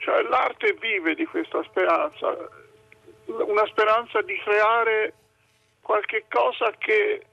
cioè 0.00 0.20
l'arte 0.24 0.74
vive 0.74 1.14
di 1.14 1.24
questa 1.24 1.62
speranza, 1.62 2.36
una 3.24 3.66
speranza 3.68 4.20
di 4.20 4.38
creare 4.40 5.14
qualche 5.80 6.26
cosa 6.28 6.70
che 6.76 7.24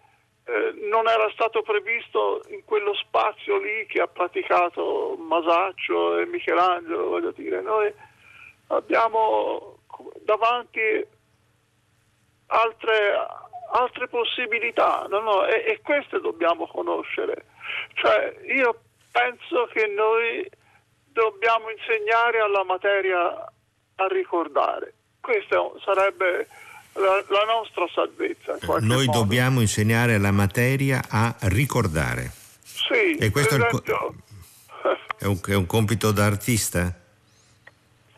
eh, 0.48 0.74
non 0.90 1.08
era 1.08 1.30
stato 1.32 1.64
previsto 1.64 2.42
in 2.50 2.64
quello 2.66 2.94
spazio 2.94 3.58
lì 3.58 3.86
che 3.88 4.00
ha 4.00 4.08
praticato 4.08 5.16
Masaccio 5.18 6.20
e 6.20 6.26
Michelangelo, 6.28 7.08
voglio 7.08 7.32
dire, 7.32 7.62
noi 7.62 7.92
abbiamo 8.68 9.80
davanti 10.24 11.08
altre, 12.48 13.28
altre 13.74 14.08
possibilità 14.08 15.06
no, 15.10 15.20
no, 15.20 15.46
e, 15.46 15.64
e, 15.66 15.82
queste 15.82 16.20
dobbiamo 16.20 16.68
conoscere. 16.68 17.46
Cioè, 17.96 18.36
io 18.56 18.82
penso 19.12 19.68
che 19.74 19.88
noi 19.88 20.48
dobbiamo 21.12 21.70
insegnare 21.72 22.40
alla 22.40 22.64
materia 22.64 23.52
a 23.96 24.08
ricordare. 24.08 24.94
Questa 25.22 25.72
sarebbe 25.84 26.48
la, 26.96 27.24
la 27.28 27.44
nostra 27.46 27.88
salvezza. 27.94 28.58
Noi 28.80 29.06
modo. 29.06 29.20
dobbiamo 29.20 29.62
insegnare 29.62 30.16
alla 30.16 30.32
materia 30.32 31.02
a 31.10 31.36
ricordare. 31.44 32.32
Sì, 32.64 33.16
e 33.18 33.30
questo 33.32 33.56
è, 33.56 33.68
co- 33.68 33.84
è, 35.18 35.26
un, 35.26 35.40
è 35.46 35.54
un 35.54 35.66
compito 35.66 36.12
da 36.12 36.26
artista? 36.26 37.00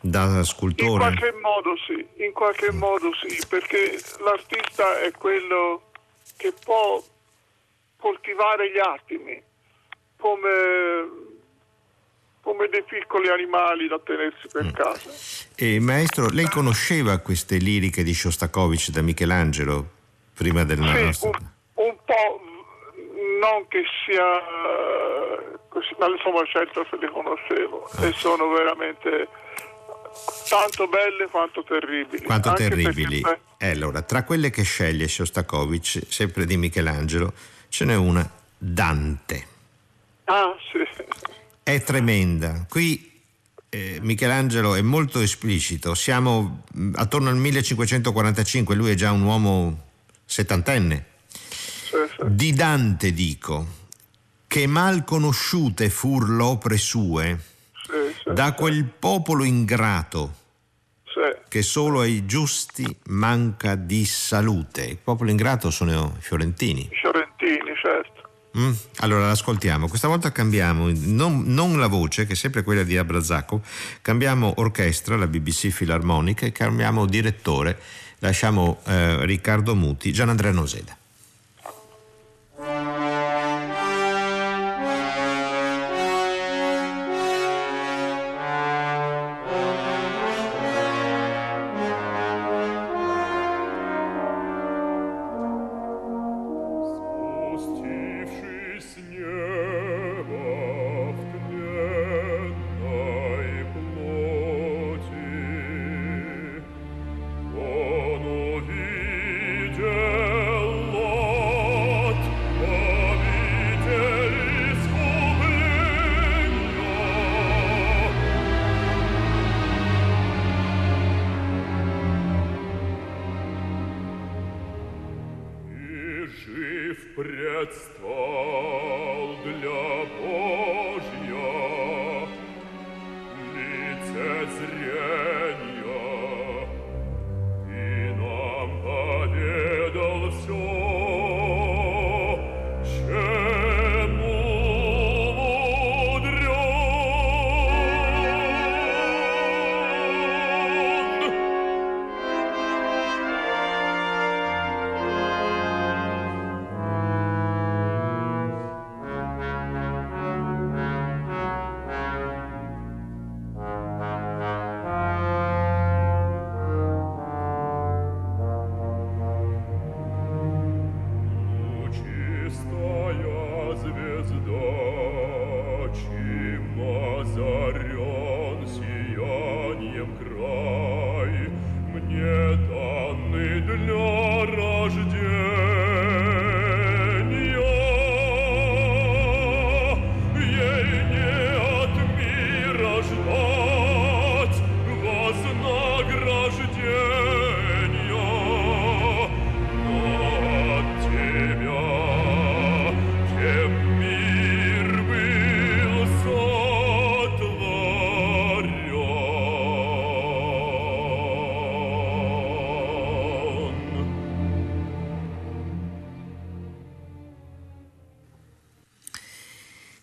Da 0.00 0.44
scultore? 0.44 1.08
In 1.08 1.16
qualche 1.16 1.38
modo 1.40 1.76
sì, 1.86 2.24
in 2.24 2.32
qualche 2.32 2.70
modo 2.72 3.10
sì, 3.14 3.36
perché 3.48 3.98
l'artista 4.20 5.00
è 5.00 5.10
quello 5.10 5.90
che 6.36 6.52
può 6.64 7.02
coltivare 7.96 8.70
gli 8.70 8.78
attimi 8.78 9.42
come 10.16 11.27
come 12.48 12.68
dei 12.70 12.82
piccoli 12.82 13.28
animali 13.28 13.88
da 13.88 14.00
tenersi 14.02 14.48
per 14.50 14.64
mm. 14.64 14.70
casa. 14.70 15.10
E 15.54 15.78
maestro, 15.80 16.28
lei 16.30 16.48
conosceva 16.48 17.18
queste 17.18 17.58
liriche 17.58 18.02
di 18.02 18.14
Shostakovich 18.14 18.88
da 18.88 19.02
Michelangelo 19.02 19.86
prima 20.32 20.64
del 20.64 20.78
sì, 20.78 21.04
nostro... 21.04 21.28
un, 21.28 21.84
un 21.84 21.96
po' 22.06 22.40
non 23.38 23.68
che 23.68 23.82
sia 24.02 24.24
così, 25.68 25.94
ma 25.98 26.06
insomma 26.06 26.42
certo 26.46 26.86
se 26.88 26.96
le 26.96 27.10
conoscevo 27.10 27.90
ah. 27.96 28.06
e 28.06 28.12
sono 28.12 28.48
veramente 28.48 29.28
tanto 30.48 30.88
belle 30.88 31.28
quanto 31.30 31.62
terribili. 31.64 32.24
Quanto 32.24 32.48
Anche 32.48 32.68
terribili. 32.68 33.20
Perché... 33.20 33.40
Eh, 33.58 33.70
allora, 33.72 34.00
tra 34.00 34.24
quelle 34.24 34.48
che 34.48 34.62
sceglie 34.62 35.06
Shostakovich, 35.06 36.06
sempre 36.08 36.46
di 36.46 36.56
Michelangelo, 36.56 37.30
ce 37.68 37.84
n'è 37.84 37.94
una 37.94 38.26
Dante. 38.56 39.46
Ah, 40.24 40.56
sì 40.72 40.78
è 41.72 41.82
tremenda. 41.82 42.64
Qui 42.66 43.20
eh, 43.68 43.98
Michelangelo 44.00 44.74
è 44.74 44.80
molto 44.80 45.20
esplicito, 45.20 45.94
siamo 45.94 46.64
mm, 46.74 46.94
attorno 46.96 47.28
al 47.28 47.36
1545, 47.36 48.74
lui 48.74 48.90
è 48.92 48.94
già 48.94 49.12
un 49.12 49.22
uomo 49.22 49.88
settantenne. 50.24 51.04
Di 52.24 52.54
Dante 52.54 53.12
dico, 53.12 53.66
che 54.46 54.66
mal 54.66 55.04
conosciute 55.04 55.90
fur 55.90 56.30
l'opre 56.30 56.78
sue, 56.78 57.38
da 58.24 58.54
quel 58.54 58.84
popolo 58.84 59.44
ingrato, 59.44 60.34
che 61.48 61.62
solo 61.62 62.00
ai 62.00 62.24
giusti 62.24 62.84
manca 63.08 63.74
di 63.74 64.06
salute. 64.06 64.84
Il 64.84 64.98
popolo 64.98 65.30
ingrato 65.30 65.70
sono 65.70 66.14
i 66.18 66.22
fiorentini. 66.22 66.88
Fiorentini, 66.92 67.74
certo. 67.82 68.17
Mm, 68.56 68.72
allora 68.96 69.26
l'ascoltiamo, 69.26 69.88
questa 69.88 70.08
volta 70.08 70.32
cambiamo 70.32 70.90
non, 70.90 71.42
non, 71.46 71.78
la 71.78 71.86
voce 71.86 72.26
che 72.26 72.32
è 72.32 72.36
sempre 72.36 72.62
quella 72.62 72.82
di 72.82 72.96
Abrazzacco, 72.96 73.62
cambiamo 74.00 74.54
orchestra, 74.56 75.16
la 75.16 75.26
BBC 75.26 75.68
Filarmonica 75.68 76.46
e 76.46 76.52
cambiamo 76.52 77.04
direttore, 77.04 77.78
lasciamo 78.20 78.80
eh, 78.86 79.24
Riccardo 79.26 79.74
Muti, 79.74 80.12
Gianandrea 80.12 80.52
Noseda. 80.52 80.97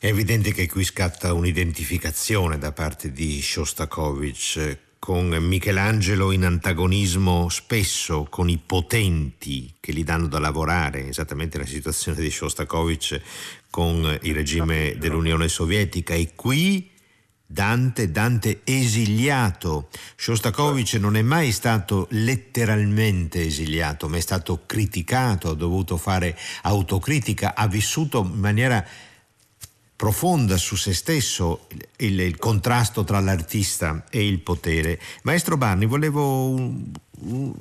È 0.05 0.09
evidente 0.09 0.53
che 0.53 0.67
qui 0.67 0.83
scatta 0.83 1.33
un'identificazione 1.33 2.59
da 2.59 2.71
parte 2.71 3.11
di 3.11 3.41
Shostakovich 3.41 4.57
eh, 4.57 4.79
con 4.99 5.29
Michelangelo 5.29 6.31
in 6.31 6.45
antagonismo 6.45 7.49
spesso 7.49 8.27
con 8.29 8.47
i 8.47 8.61
potenti 8.63 9.73
che 9.79 9.93
gli 9.93 10.03
danno 10.03 10.27
da 10.27 10.37
lavorare, 10.37 11.07
esattamente 11.07 11.57
la 11.57 11.65
situazione 11.65 12.21
di 12.21 12.29
Shostakovich 12.29 13.19
con 13.71 14.19
il 14.21 14.35
regime 14.35 14.95
dell'Unione 14.99 15.47
Sovietica 15.47 16.13
e 16.13 16.35
qui 16.35 16.87
Dante, 17.43 18.11
Dante 18.11 18.61
esiliato. 18.63 19.89
Shostakovich 20.15 20.93
non 20.99 21.15
è 21.15 21.23
mai 21.23 21.51
stato 21.51 22.05
letteralmente 22.11 23.43
esiliato, 23.43 24.07
ma 24.07 24.17
è 24.17 24.21
stato 24.21 24.65
criticato, 24.67 25.49
ha 25.49 25.55
dovuto 25.55 25.97
fare 25.97 26.37
autocritica, 26.61 27.55
ha 27.55 27.65
vissuto 27.67 28.21
in 28.21 28.39
maniera 28.39 28.87
profonda 29.95 30.57
su 30.57 30.75
se 30.75 30.93
stesso 30.93 31.67
il, 31.97 32.19
il, 32.19 32.37
contrasto 32.37 33.03
tra 33.03 33.19
l'artista 33.19 34.03
e 34.09 34.27
il 34.27 34.39
potere. 34.39 34.99
Maestro 35.23 35.57
Barni, 35.57 35.85
volevo 35.85 36.49
un, 36.49 36.91
un, 37.21 37.53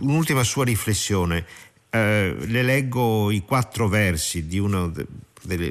un'ultima 0.00 0.44
sua 0.44 0.64
riflessione. 0.64 1.46
Eh, 1.90 2.34
le 2.38 2.62
leggo 2.62 3.30
i 3.30 3.40
quattro 3.40 3.88
versi 3.88 4.46
di 4.46 4.58
uno 4.58 4.92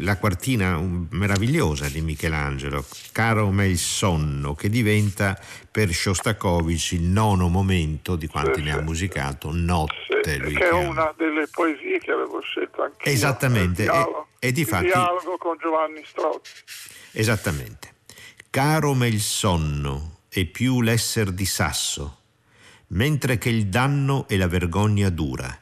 la 0.01 0.17
quartina 0.17 0.79
meravigliosa 1.09 1.87
di 1.89 2.01
Michelangelo, 2.01 2.85
Caro 3.11 3.49
me 3.49 3.67
il 3.67 3.77
sonno, 3.77 4.53
che 4.53 4.69
diventa 4.69 5.39
per 5.69 5.91
Shostakovich 5.91 6.91
il 6.91 7.03
nono 7.03 7.47
momento 7.47 8.15
di 8.15 8.27
quanti 8.27 8.59
sì, 8.59 8.65
ne 8.65 8.71
ha 8.71 8.81
musicato, 8.81 9.49
notte. 9.51 10.41
Sì, 10.45 10.53
che 10.53 10.69
è 10.69 10.71
una 10.71 11.13
delle 11.17 11.47
poesie 11.51 11.99
che 11.99 12.11
avevo 12.11 12.39
scelto 12.41 12.83
anche 12.83 13.09
Esattamente, 13.09 13.83
dialogo, 13.83 14.27
e, 14.39 14.49
e 14.49 14.51
di 14.51 14.63
fatti, 14.63 14.85
dialogo 14.85 15.37
con 15.37 15.57
Giovanni 15.59 16.03
Strozzi. 16.05 16.51
Esattamente. 17.11 17.91
Caro 18.49 18.93
me 18.93 19.07
il 19.07 19.19
sonno 19.19 20.19
e 20.29 20.45
più 20.45 20.81
l'esser 20.81 21.31
di 21.31 21.45
sasso, 21.45 22.19
mentre 22.87 23.39
che 23.39 23.49
il 23.49 23.67
danno 23.67 24.27
e 24.27 24.37
la 24.37 24.47
vergogna 24.47 25.09
dura. 25.09 25.59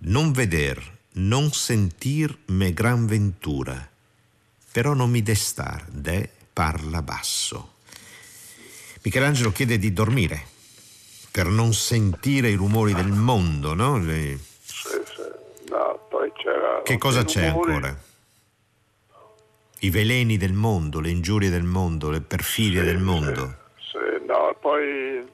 Non 0.00 0.32
veder 0.32 0.97
non 1.18 1.50
sentir 1.52 2.36
me 2.46 2.72
gran 2.72 3.06
ventura, 3.06 3.88
però 4.70 4.94
non 4.94 5.10
mi 5.10 5.22
destar, 5.22 5.84
de 5.90 6.30
parla 6.52 7.02
basso. 7.02 7.74
Michelangelo 9.02 9.50
chiede 9.50 9.78
di 9.78 9.92
dormire 9.92 10.46
per 11.30 11.46
non 11.46 11.72
sentire 11.72 12.50
i 12.50 12.54
rumori 12.54 12.94
del 12.94 13.10
mondo, 13.10 13.74
no? 13.74 13.98
Le... 13.98 14.38
Sì, 14.62 14.88
sì. 14.88 15.70
No, 15.70 16.06
poi 16.08 16.30
c'era... 16.34 16.82
Che 16.82 16.98
cosa 16.98 17.24
c'è 17.24 17.50
rumori... 17.50 17.72
ancora? 17.72 18.06
I 19.80 19.90
veleni 19.90 20.36
del 20.36 20.52
mondo, 20.52 21.00
le 21.00 21.10
ingiurie 21.10 21.50
del 21.50 21.64
mondo, 21.64 22.10
le 22.10 22.20
perfidie 22.20 22.80
sì, 22.80 22.86
del 22.86 22.98
mondo. 22.98 23.56
Sì, 23.76 23.90
sì, 23.92 24.26
no, 24.26 24.56
poi 24.60 25.24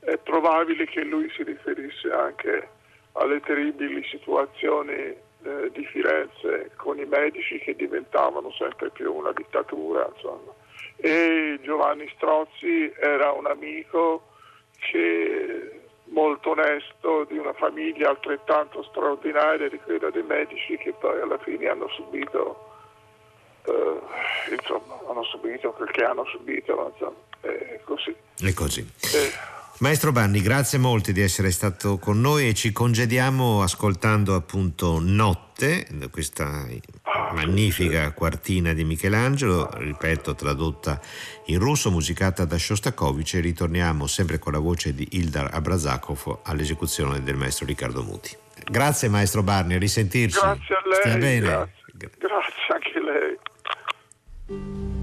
è 0.00 0.18
probabile 0.18 0.86
che 0.86 1.02
lui 1.02 1.30
si 1.34 1.42
riferisse 1.42 2.10
anche 2.10 2.68
alle 3.14 3.40
terribili 3.40 4.02
situazioni 4.04 4.92
eh, 4.92 5.70
di 5.72 5.84
Firenze 5.86 6.70
con 6.76 6.98
i 6.98 7.04
medici 7.04 7.58
che 7.58 7.74
diventavano 7.74 8.50
sempre 8.52 8.90
più 8.90 9.12
una 9.12 9.32
dittatura. 9.32 10.08
Insomma. 10.14 10.52
E 10.96 11.58
Giovanni 11.62 12.10
Strozzi 12.16 12.92
era 12.96 13.32
un 13.32 13.46
amico 13.46 14.28
che 14.78 15.82
molto 16.06 16.50
onesto, 16.50 17.24
di 17.24 17.38
una 17.38 17.52
famiglia 17.54 18.10
altrettanto 18.10 18.82
straordinaria 18.82 19.68
di 19.68 19.78
quella 19.78 20.10
dei 20.10 20.22
medici 20.22 20.76
che 20.76 20.92
poi 20.92 21.20
alla 21.20 21.38
fine 21.38 21.68
hanno 21.68 21.88
subito, 21.88 22.72
eh, 23.64 24.00
insomma, 24.52 25.00
hanno 25.08 25.24
subito 25.24 25.72
quel 25.72 25.90
che 25.90 26.04
hanno 26.04 26.24
subito, 26.26 26.90
insomma, 26.92 27.16
è 27.40 27.80
così. 27.84 28.14
È 28.38 28.52
così. 28.52 28.80
Eh, 28.80 29.32
Maestro 29.78 30.12
Banni, 30.12 30.40
grazie 30.40 30.78
molto 30.78 31.10
di 31.10 31.20
essere 31.20 31.50
stato 31.50 31.98
con 31.98 32.20
noi 32.20 32.48
e 32.48 32.54
ci 32.54 32.70
congediamo 32.70 33.60
ascoltando 33.60 34.36
appunto 34.36 35.00
Notte, 35.00 35.86
questa 36.10 36.66
magnifica 37.34 38.12
quartina 38.12 38.72
di 38.72 38.84
Michelangelo, 38.84 39.68
ripeto, 39.72 40.36
tradotta 40.36 41.00
in 41.46 41.58
russo, 41.58 41.90
musicata 41.90 42.44
da 42.44 42.56
Shostakovich 42.56 43.34
e 43.34 43.40
ritorniamo 43.40 44.06
sempre 44.06 44.38
con 44.38 44.52
la 44.52 44.60
voce 44.60 44.94
di 44.94 45.08
Ildar 45.12 45.50
Abrazakov 45.52 46.40
all'esecuzione 46.44 47.22
del 47.22 47.34
maestro 47.34 47.66
Riccardo 47.66 48.02
Muti. 48.02 48.34
Grazie 48.64 49.08
maestro 49.08 49.42
Barni, 49.42 49.74
a 49.74 49.78
risentirci. 49.78 50.38
Grazie 50.38 50.74
a 50.76 50.88
lei. 50.88 51.00
Stia 51.00 51.16
bene. 51.18 51.40
Grazie, 51.40 52.10
grazie 52.18 52.62
anche 52.68 52.92
a 52.98 53.02
lei. 54.46 54.93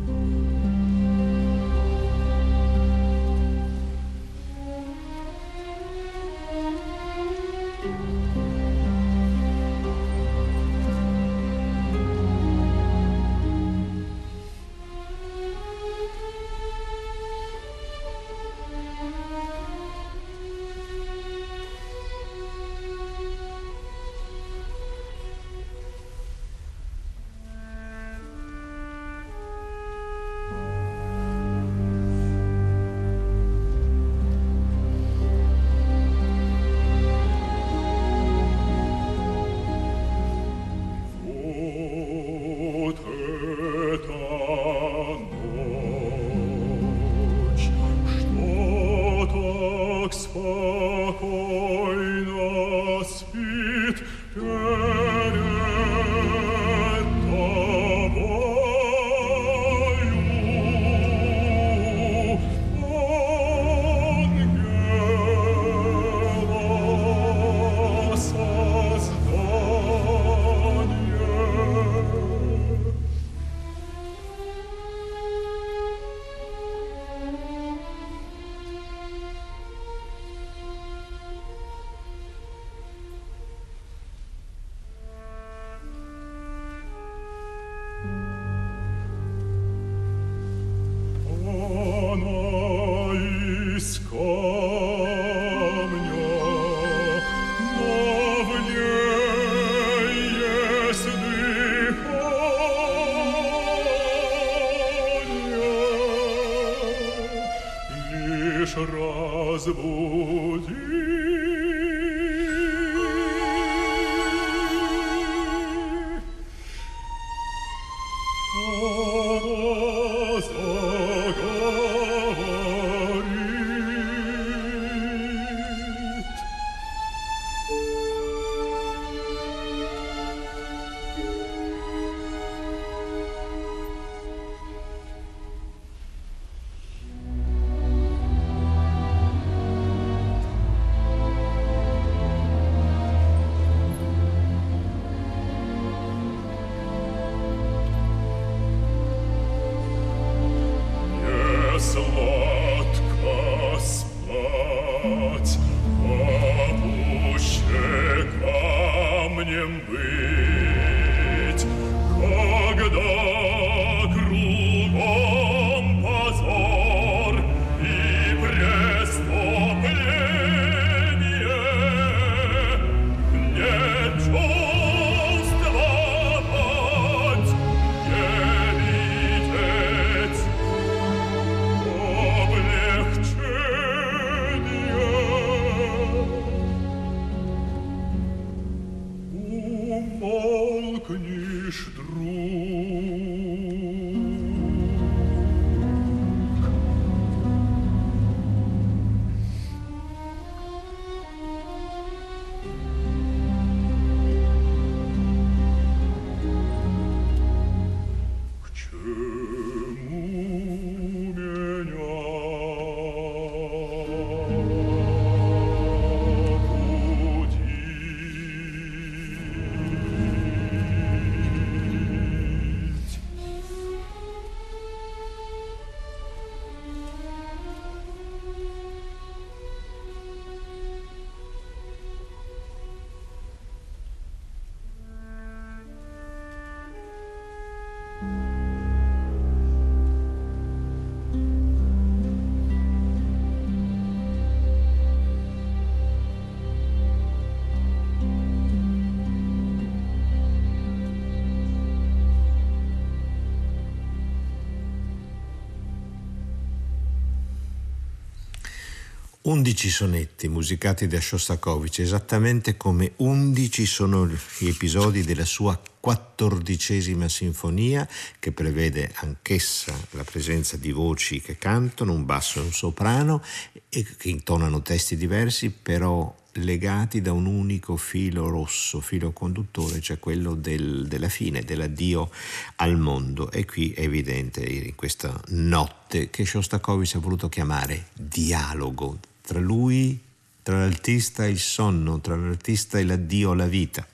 Undici 259.52 259.90
sonetti 259.90 260.48
musicati 260.48 261.08
da 261.08 261.20
Shostakovich, 261.20 262.00
esattamente 262.00 262.78
come 262.78 263.12
undici 263.18 263.86
sono 263.86 264.26
gli 264.26 264.68
episodi 264.68 265.26
della 265.26 265.44
sua 265.44 265.78
quattordicesima 266.00 267.28
sinfonia, 267.28 268.08
che 268.40 268.54
prevede 268.54 269.12
anch'essa 269.16 269.94
la 270.12 270.24
presenza 270.24 270.78
di 270.78 270.94
voci 270.94 271.42
che 271.42 271.58
cantano, 271.58 272.14
un 272.14 272.24
basso 272.24 272.60
e 272.60 272.64
un 272.64 272.72
soprano, 272.72 273.44
e 273.90 274.06
che 274.16 274.30
intonano 274.30 274.82
testi 274.82 275.18
diversi, 275.18 275.70
però 275.70 276.34
legati 276.54 277.20
da 277.20 277.34
un 277.34 277.46
unico 277.46 277.98
filo 277.98 278.48
rosso, 278.48 279.02
filo 279.02 279.34
conduttore, 279.34 280.00
cioè 280.00 280.18
quello 280.18 280.56
del, 280.56 281.08
della 281.10 281.30
fine, 281.30 281.62
dell'addio 281.64 282.32
al 282.78 282.98
mondo. 282.98 283.52
E 283.52 283.66
qui 283.66 283.92
è 283.92 284.04
evidente 284.04 284.62
in 284.64 284.96
questa 284.96 285.38
notte 285.50 286.30
che 286.30 286.46
Shostakovich 286.46 287.16
ha 287.16 287.20
voluto 287.20 287.50
chiamare 287.50 288.06
dialogo, 288.14 289.20
tra 289.42 289.60
lui, 289.60 290.20
tra 290.64 290.80
l'artista 290.80 291.46
e 291.46 291.50
il 291.50 291.60
sonno, 291.60 292.20
tra 292.22 292.36
l'artista 292.36 293.00
e 293.00 293.04
l'addio 293.04 293.52
alla 293.52 293.68
vita. 293.68 294.06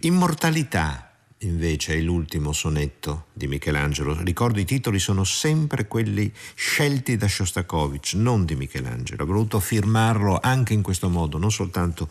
Immortalità, 0.00 1.12
invece, 1.38 1.94
è 1.94 2.00
l'ultimo 2.00 2.52
sonetto 2.52 3.26
di 3.32 3.46
Michelangelo. 3.46 4.20
Ricordo 4.22 4.60
i 4.60 4.64
titoli 4.64 4.98
sono 4.98 5.24
sempre 5.24 5.86
quelli 5.86 6.32
scelti 6.54 7.16
da 7.16 7.28
Shostakovich, 7.28 8.14
non 8.14 8.44
di 8.44 8.54
Michelangelo. 8.54 9.22
Ha 9.22 9.26
voluto 9.26 9.60
firmarlo 9.60 10.38
anche 10.40 10.72
in 10.72 10.82
questo 10.82 11.08
modo, 11.08 11.38
non 11.38 11.50
soltanto 11.50 12.08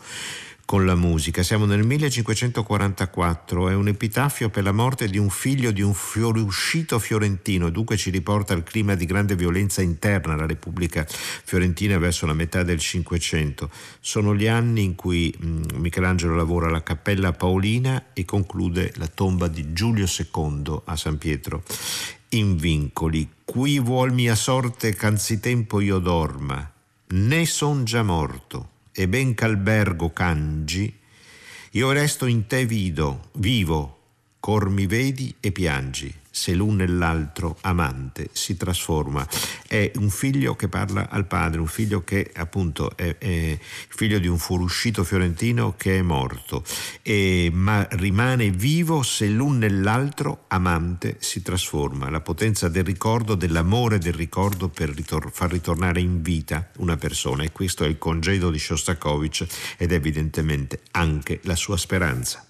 con 0.72 0.86
la 0.86 0.94
musica. 0.94 1.42
Siamo 1.42 1.66
nel 1.66 1.84
1544, 1.84 3.68
è 3.68 3.74
un 3.74 3.88
epitaffio 3.88 4.48
per 4.48 4.62
la 4.62 4.72
morte 4.72 5.06
di 5.06 5.18
un 5.18 5.28
figlio 5.28 5.70
di 5.70 5.82
un 5.82 5.92
fuoriuscito 5.92 6.98
fiorentino, 6.98 7.68
dunque 7.68 7.98
ci 7.98 8.08
riporta 8.08 8.54
al 8.54 8.62
clima 8.62 8.94
di 8.94 9.04
grande 9.04 9.36
violenza 9.36 9.82
interna 9.82 10.32
alla 10.32 10.46
Repubblica 10.46 11.04
fiorentina 11.06 11.98
verso 11.98 12.24
la 12.24 12.32
metà 12.32 12.62
del 12.62 12.78
Cinquecento. 12.78 13.68
Sono 14.00 14.34
gli 14.34 14.46
anni 14.46 14.82
in 14.82 14.94
cui 14.94 15.36
mm, 15.44 15.62
Michelangelo 15.74 16.34
lavora 16.34 16.68
alla 16.68 16.82
Cappella 16.82 17.32
Paolina 17.32 18.06
e 18.14 18.24
conclude 18.24 18.94
la 18.96 19.08
tomba 19.08 19.48
di 19.48 19.74
Giulio 19.74 20.06
II 20.06 20.80
a 20.86 20.96
San 20.96 21.18
Pietro 21.18 21.64
in 22.30 22.56
Vincoli. 22.56 23.28
Qui 23.44 23.78
vuol 23.78 24.14
mia 24.14 24.34
sorte 24.34 24.94
ch'anzitempo 24.94 25.80
io 25.80 25.98
dorma, 25.98 26.72
né 27.08 27.44
son 27.44 27.84
già 27.84 28.02
morto 28.02 28.70
e 28.92 29.08
ben 29.08 29.34
ch'albergo 29.34 30.12
cangi, 30.12 30.94
io 31.72 31.92
resto 31.92 32.26
in 32.26 32.46
te 32.46 32.66
vido, 32.66 33.30
vivo, 33.34 33.98
cor 34.38 34.68
mi 34.68 34.86
vedi 34.86 35.34
e 35.40 35.52
piangi 35.52 36.20
se 36.32 36.54
l'un 36.54 36.76
nell'altro 36.76 37.58
amante 37.60 38.30
si 38.32 38.56
trasforma. 38.56 39.24
È 39.68 39.92
un 39.96 40.08
figlio 40.08 40.56
che 40.56 40.68
parla 40.68 41.08
al 41.10 41.26
padre, 41.26 41.60
un 41.60 41.66
figlio 41.66 42.02
che 42.02 42.32
appunto 42.34 42.96
è, 42.96 43.16
è 43.18 43.58
figlio 43.60 44.18
di 44.18 44.26
un 44.26 44.38
fuoruscito 44.38 45.04
fiorentino 45.04 45.74
che 45.76 45.98
è 45.98 46.02
morto, 46.02 46.64
e, 47.02 47.50
ma 47.52 47.86
rimane 47.92 48.50
vivo 48.50 49.02
se 49.02 49.28
l'un 49.28 49.58
nell'altro 49.58 50.44
amante 50.48 51.16
si 51.20 51.42
trasforma. 51.42 52.10
La 52.10 52.20
potenza 52.22 52.68
del 52.68 52.84
ricordo, 52.84 53.34
dell'amore 53.34 53.98
del 53.98 54.14
ricordo 54.14 54.68
per 54.68 54.88
ritor- 54.88 55.30
far 55.30 55.52
ritornare 55.52 56.00
in 56.00 56.22
vita 56.22 56.70
una 56.78 56.96
persona 56.96 57.44
e 57.44 57.52
questo 57.52 57.84
è 57.84 57.88
il 57.88 57.98
congedo 57.98 58.50
di 58.50 58.58
Shostakovich 58.58 59.46
ed 59.76 59.92
evidentemente 59.92 60.80
anche 60.92 61.40
la 61.42 61.56
sua 61.56 61.76
speranza. 61.76 62.46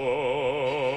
Oh. 0.00 0.87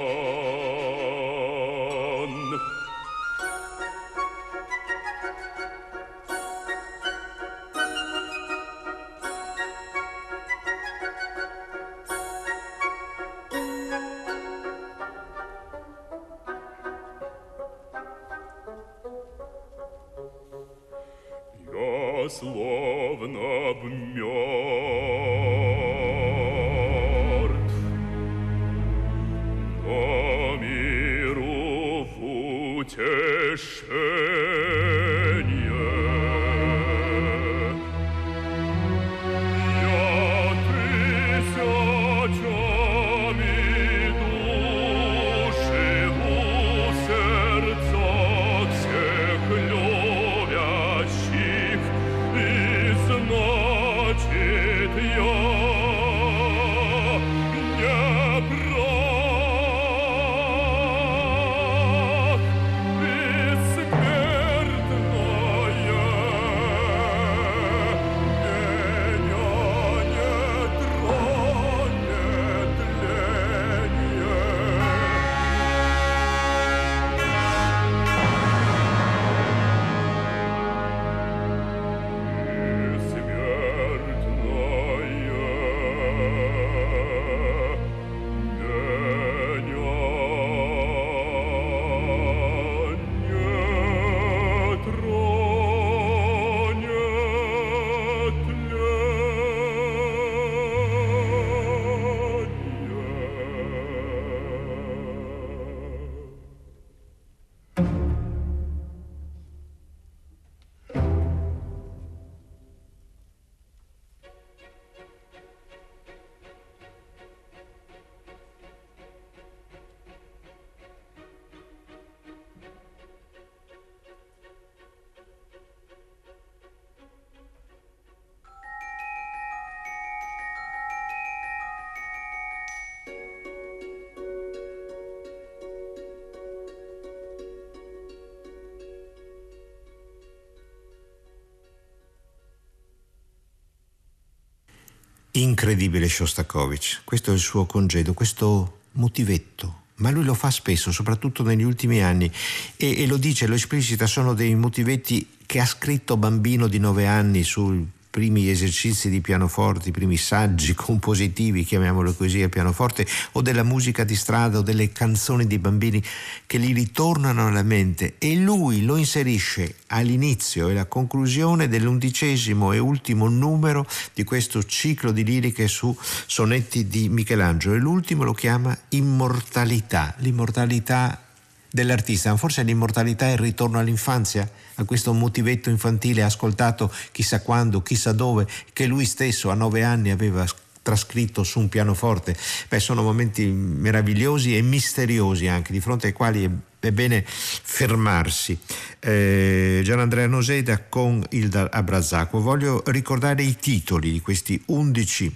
Incredibile 145.41 146.07
Shostakovich, 146.07 147.01
questo 147.03 147.31
è 147.31 147.33
il 147.33 147.39
suo 147.39 147.65
congedo, 147.65 148.13
questo 148.13 148.81
motivetto, 148.91 149.85
ma 149.95 150.11
lui 150.11 150.23
lo 150.23 150.35
fa 150.35 150.51
spesso, 150.51 150.91
soprattutto 150.91 151.41
negli 151.41 151.63
ultimi 151.63 152.03
anni, 152.03 152.31
e, 152.75 153.01
e 153.01 153.07
lo 153.07 153.17
dice, 153.17 153.47
lo 153.47 153.55
esplicita, 153.55 154.05
sono 154.05 154.35
dei 154.35 154.53
motivetti 154.53 155.27
che 155.47 155.59
ha 155.59 155.65
scritto 155.65 156.15
bambino 156.15 156.67
di 156.67 156.77
nove 156.77 157.07
anni 157.07 157.43
sul 157.43 157.83
primi 158.11 158.49
esercizi 158.49 159.09
di 159.09 159.21
pianoforte, 159.21 159.89
i 159.89 159.91
primi 159.93 160.17
saggi 160.17 160.75
compositivi, 160.75 161.63
chiamiamolo 161.63 162.13
così, 162.13 162.43
a 162.43 162.49
pianoforte, 162.49 163.07
o 163.31 163.41
della 163.41 163.63
musica 163.63 164.03
di 164.03 164.15
strada 164.15 164.59
o 164.59 164.61
delle 164.61 164.91
canzoni 164.91 165.47
di 165.47 165.57
bambini 165.57 166.03
che 166.45 166.59
gli 166.59 166.73
ritornano 166.73 167.47
alla 167.47 167.63
mente. 167.63 168.15
E 168.19 168.35
lui 168.35 168.83
lo 168.83 168.97
inserisce 168.97 169.75
all'inizio 169.87 170.67
e 170.67 170.71
alla 170.71 170.85
conclusione 170.85 171.69
dell'undicesimo 171.69 172.73
e 172.73 172.77
ultimo 172.77 173.29
numero 173.29 173.87
di 174.13 174.23
questo 174.23 174.63
ciclo 174.63 175.11
di 175.11 175.23
liriche 175.23 175.67
su 175.67 175.97
sonetti 176.27 176.87
di 176.87 177.07
Michelangelo. 177.09 177.75
E 177.75 177.79
l'ultimo 177.79 178.23
lo 178.23 178.33
chiama 178.33 178.77
Immortalità, 178.89 180.13
l'immortalità 180.17 181.30
dell'artista, 181.71 182.35
forse 182.35 182.63
l'immortalità 182.63 183.27
è 183.27 183.31
il 183.31 183.37
ritorno 183.37 183.79
all'infanzia, 183.79 184.49
a 184.75 184.83
questo 184.83 185.13
motivetto 185.13 185.69
infantile 185.69 186.21
ascoltato 186.21 186.91
chissà 187.11 187.41
quando, 187.41 187.81
chissà 187.81 188.11
dove, 188.11 188.45
che 188.73 188.85
lui 188.85 189.05
stesso 189.05 189.49
a 189.49 189.53
nove 189.53 189.83
anni 189.83 190.11
aveva 190.11 190.45
trascritto 190.81 191.43
su 191.43 191.59
un 191.59 191.69
pianoforte. 191.69 192.35
Beh, 192.67 192.79
sono 192.79 193.03
momenti 193.03 193.45
meravigliosi 193.45 194.57
e 194.57 194.61
misteriosi 194.61 195.47
anche, 195.47 195.71
di 195.71 195.79
fronte 195.79 196.07
ai 196.07 196.13
quali 196.13 196.49
è 196.79 196.91
bene 196.91 197.23
fermarsi. 197.25 198.57
Eh, 198.99 199.81
Gianandrea 199.83 200.27
Noseda 200.27 200.83
con 200.89 201.23
Ilda 201.29 201.69
Abrazzaco. 201.71 202.41
Voglio 202.41 202.83
ricordare 202.87 203.43
i 203.43 203.57
titoli 203.57 204.11
di 204.11 204.21
questi 204.21 204.61
undici 204.67 205.33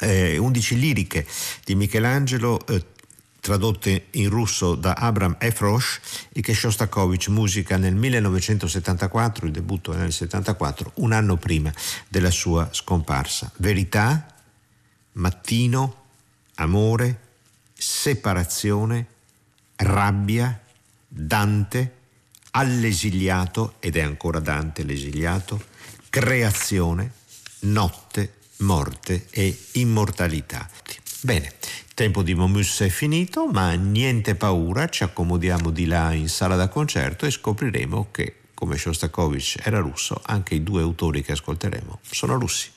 eh, 0.00 0.36
11 0.36 0.78
liriche 0.78 1.26
di 1.64 1.74
Michelangelo, 1.74 2.64
eh, 2.66 2.84
tradotte 3.40 4.06
in 4.12 4.28
russo 4.28 4.74
da 4.74 4.92
Abram 4.92 5.36
Efrosh 5.38 6.00
e 6.32 6.40
che 6.40 6.54
Shostakovich 6.54 7.28
musica 7.28 7.76
nel 7.76 7.94
1974, 7.94 9.46
il 9.46 9.52
debutto 9.52 9.92
nel 9.92 10.12
74, 10.12 10.92
un 10.96 11.12
anno 11.12 11.36
prima 11.36 11.72
della 12.08 12.30
sua 12.30 12.68
scomparsa. 12.70 13.50
Verità, 13.56 14.26
mattino, 15.12 16.04
amore, 16.56 17.20
separazione, 17.72 19.06
rabbia, 19.76 20.60
Dante, 21.08 21.94
all'esiliato, 22.52 23.74
ed 23.80 23.96
è 23.96 24.00
ancora 24.00 24.38
Dante 24.38 24.84
l'esiliato, 24.84 25.62
creazione, 26.08 27.12
notte, 27.60 28.34
morte 28.58 29.26
e 29.30 29.56
immortalità. 29.72 30.68
Bene, 31.22 31.52
tempo 32.00 32.22
di 32.22 32.34
Momus 32.34 32.80
è 32.80 32.88
finito, 32.88 33.46
ma 33.46 33.72
niente 33.72 34.34
paura, 34.34 34.88
ci 34.88 35.02
accomodiamo 35.02 35.68
di 35.68 35.84
là 35.84 36.14
in 36.14 36.30
sala 36.30 36.56
da 36.56 36.66
concerto 36.66 37.26
e 37.26 37.30
scopriremo 37.30 38.08
che, 38.10 38.36
come 38.54 38.78
Shostakovich 38.78 39.58
era 39.62 39.80
russo, 39.80 40.18
anche 40.24 40.54
i 40.54 40.62
due 40.62 40.80
autori 40.80 41.22
che 41.22 41.32
ascolteremo 41.32 41.98
sono 42.00 42.38
russi. 42.38 42.70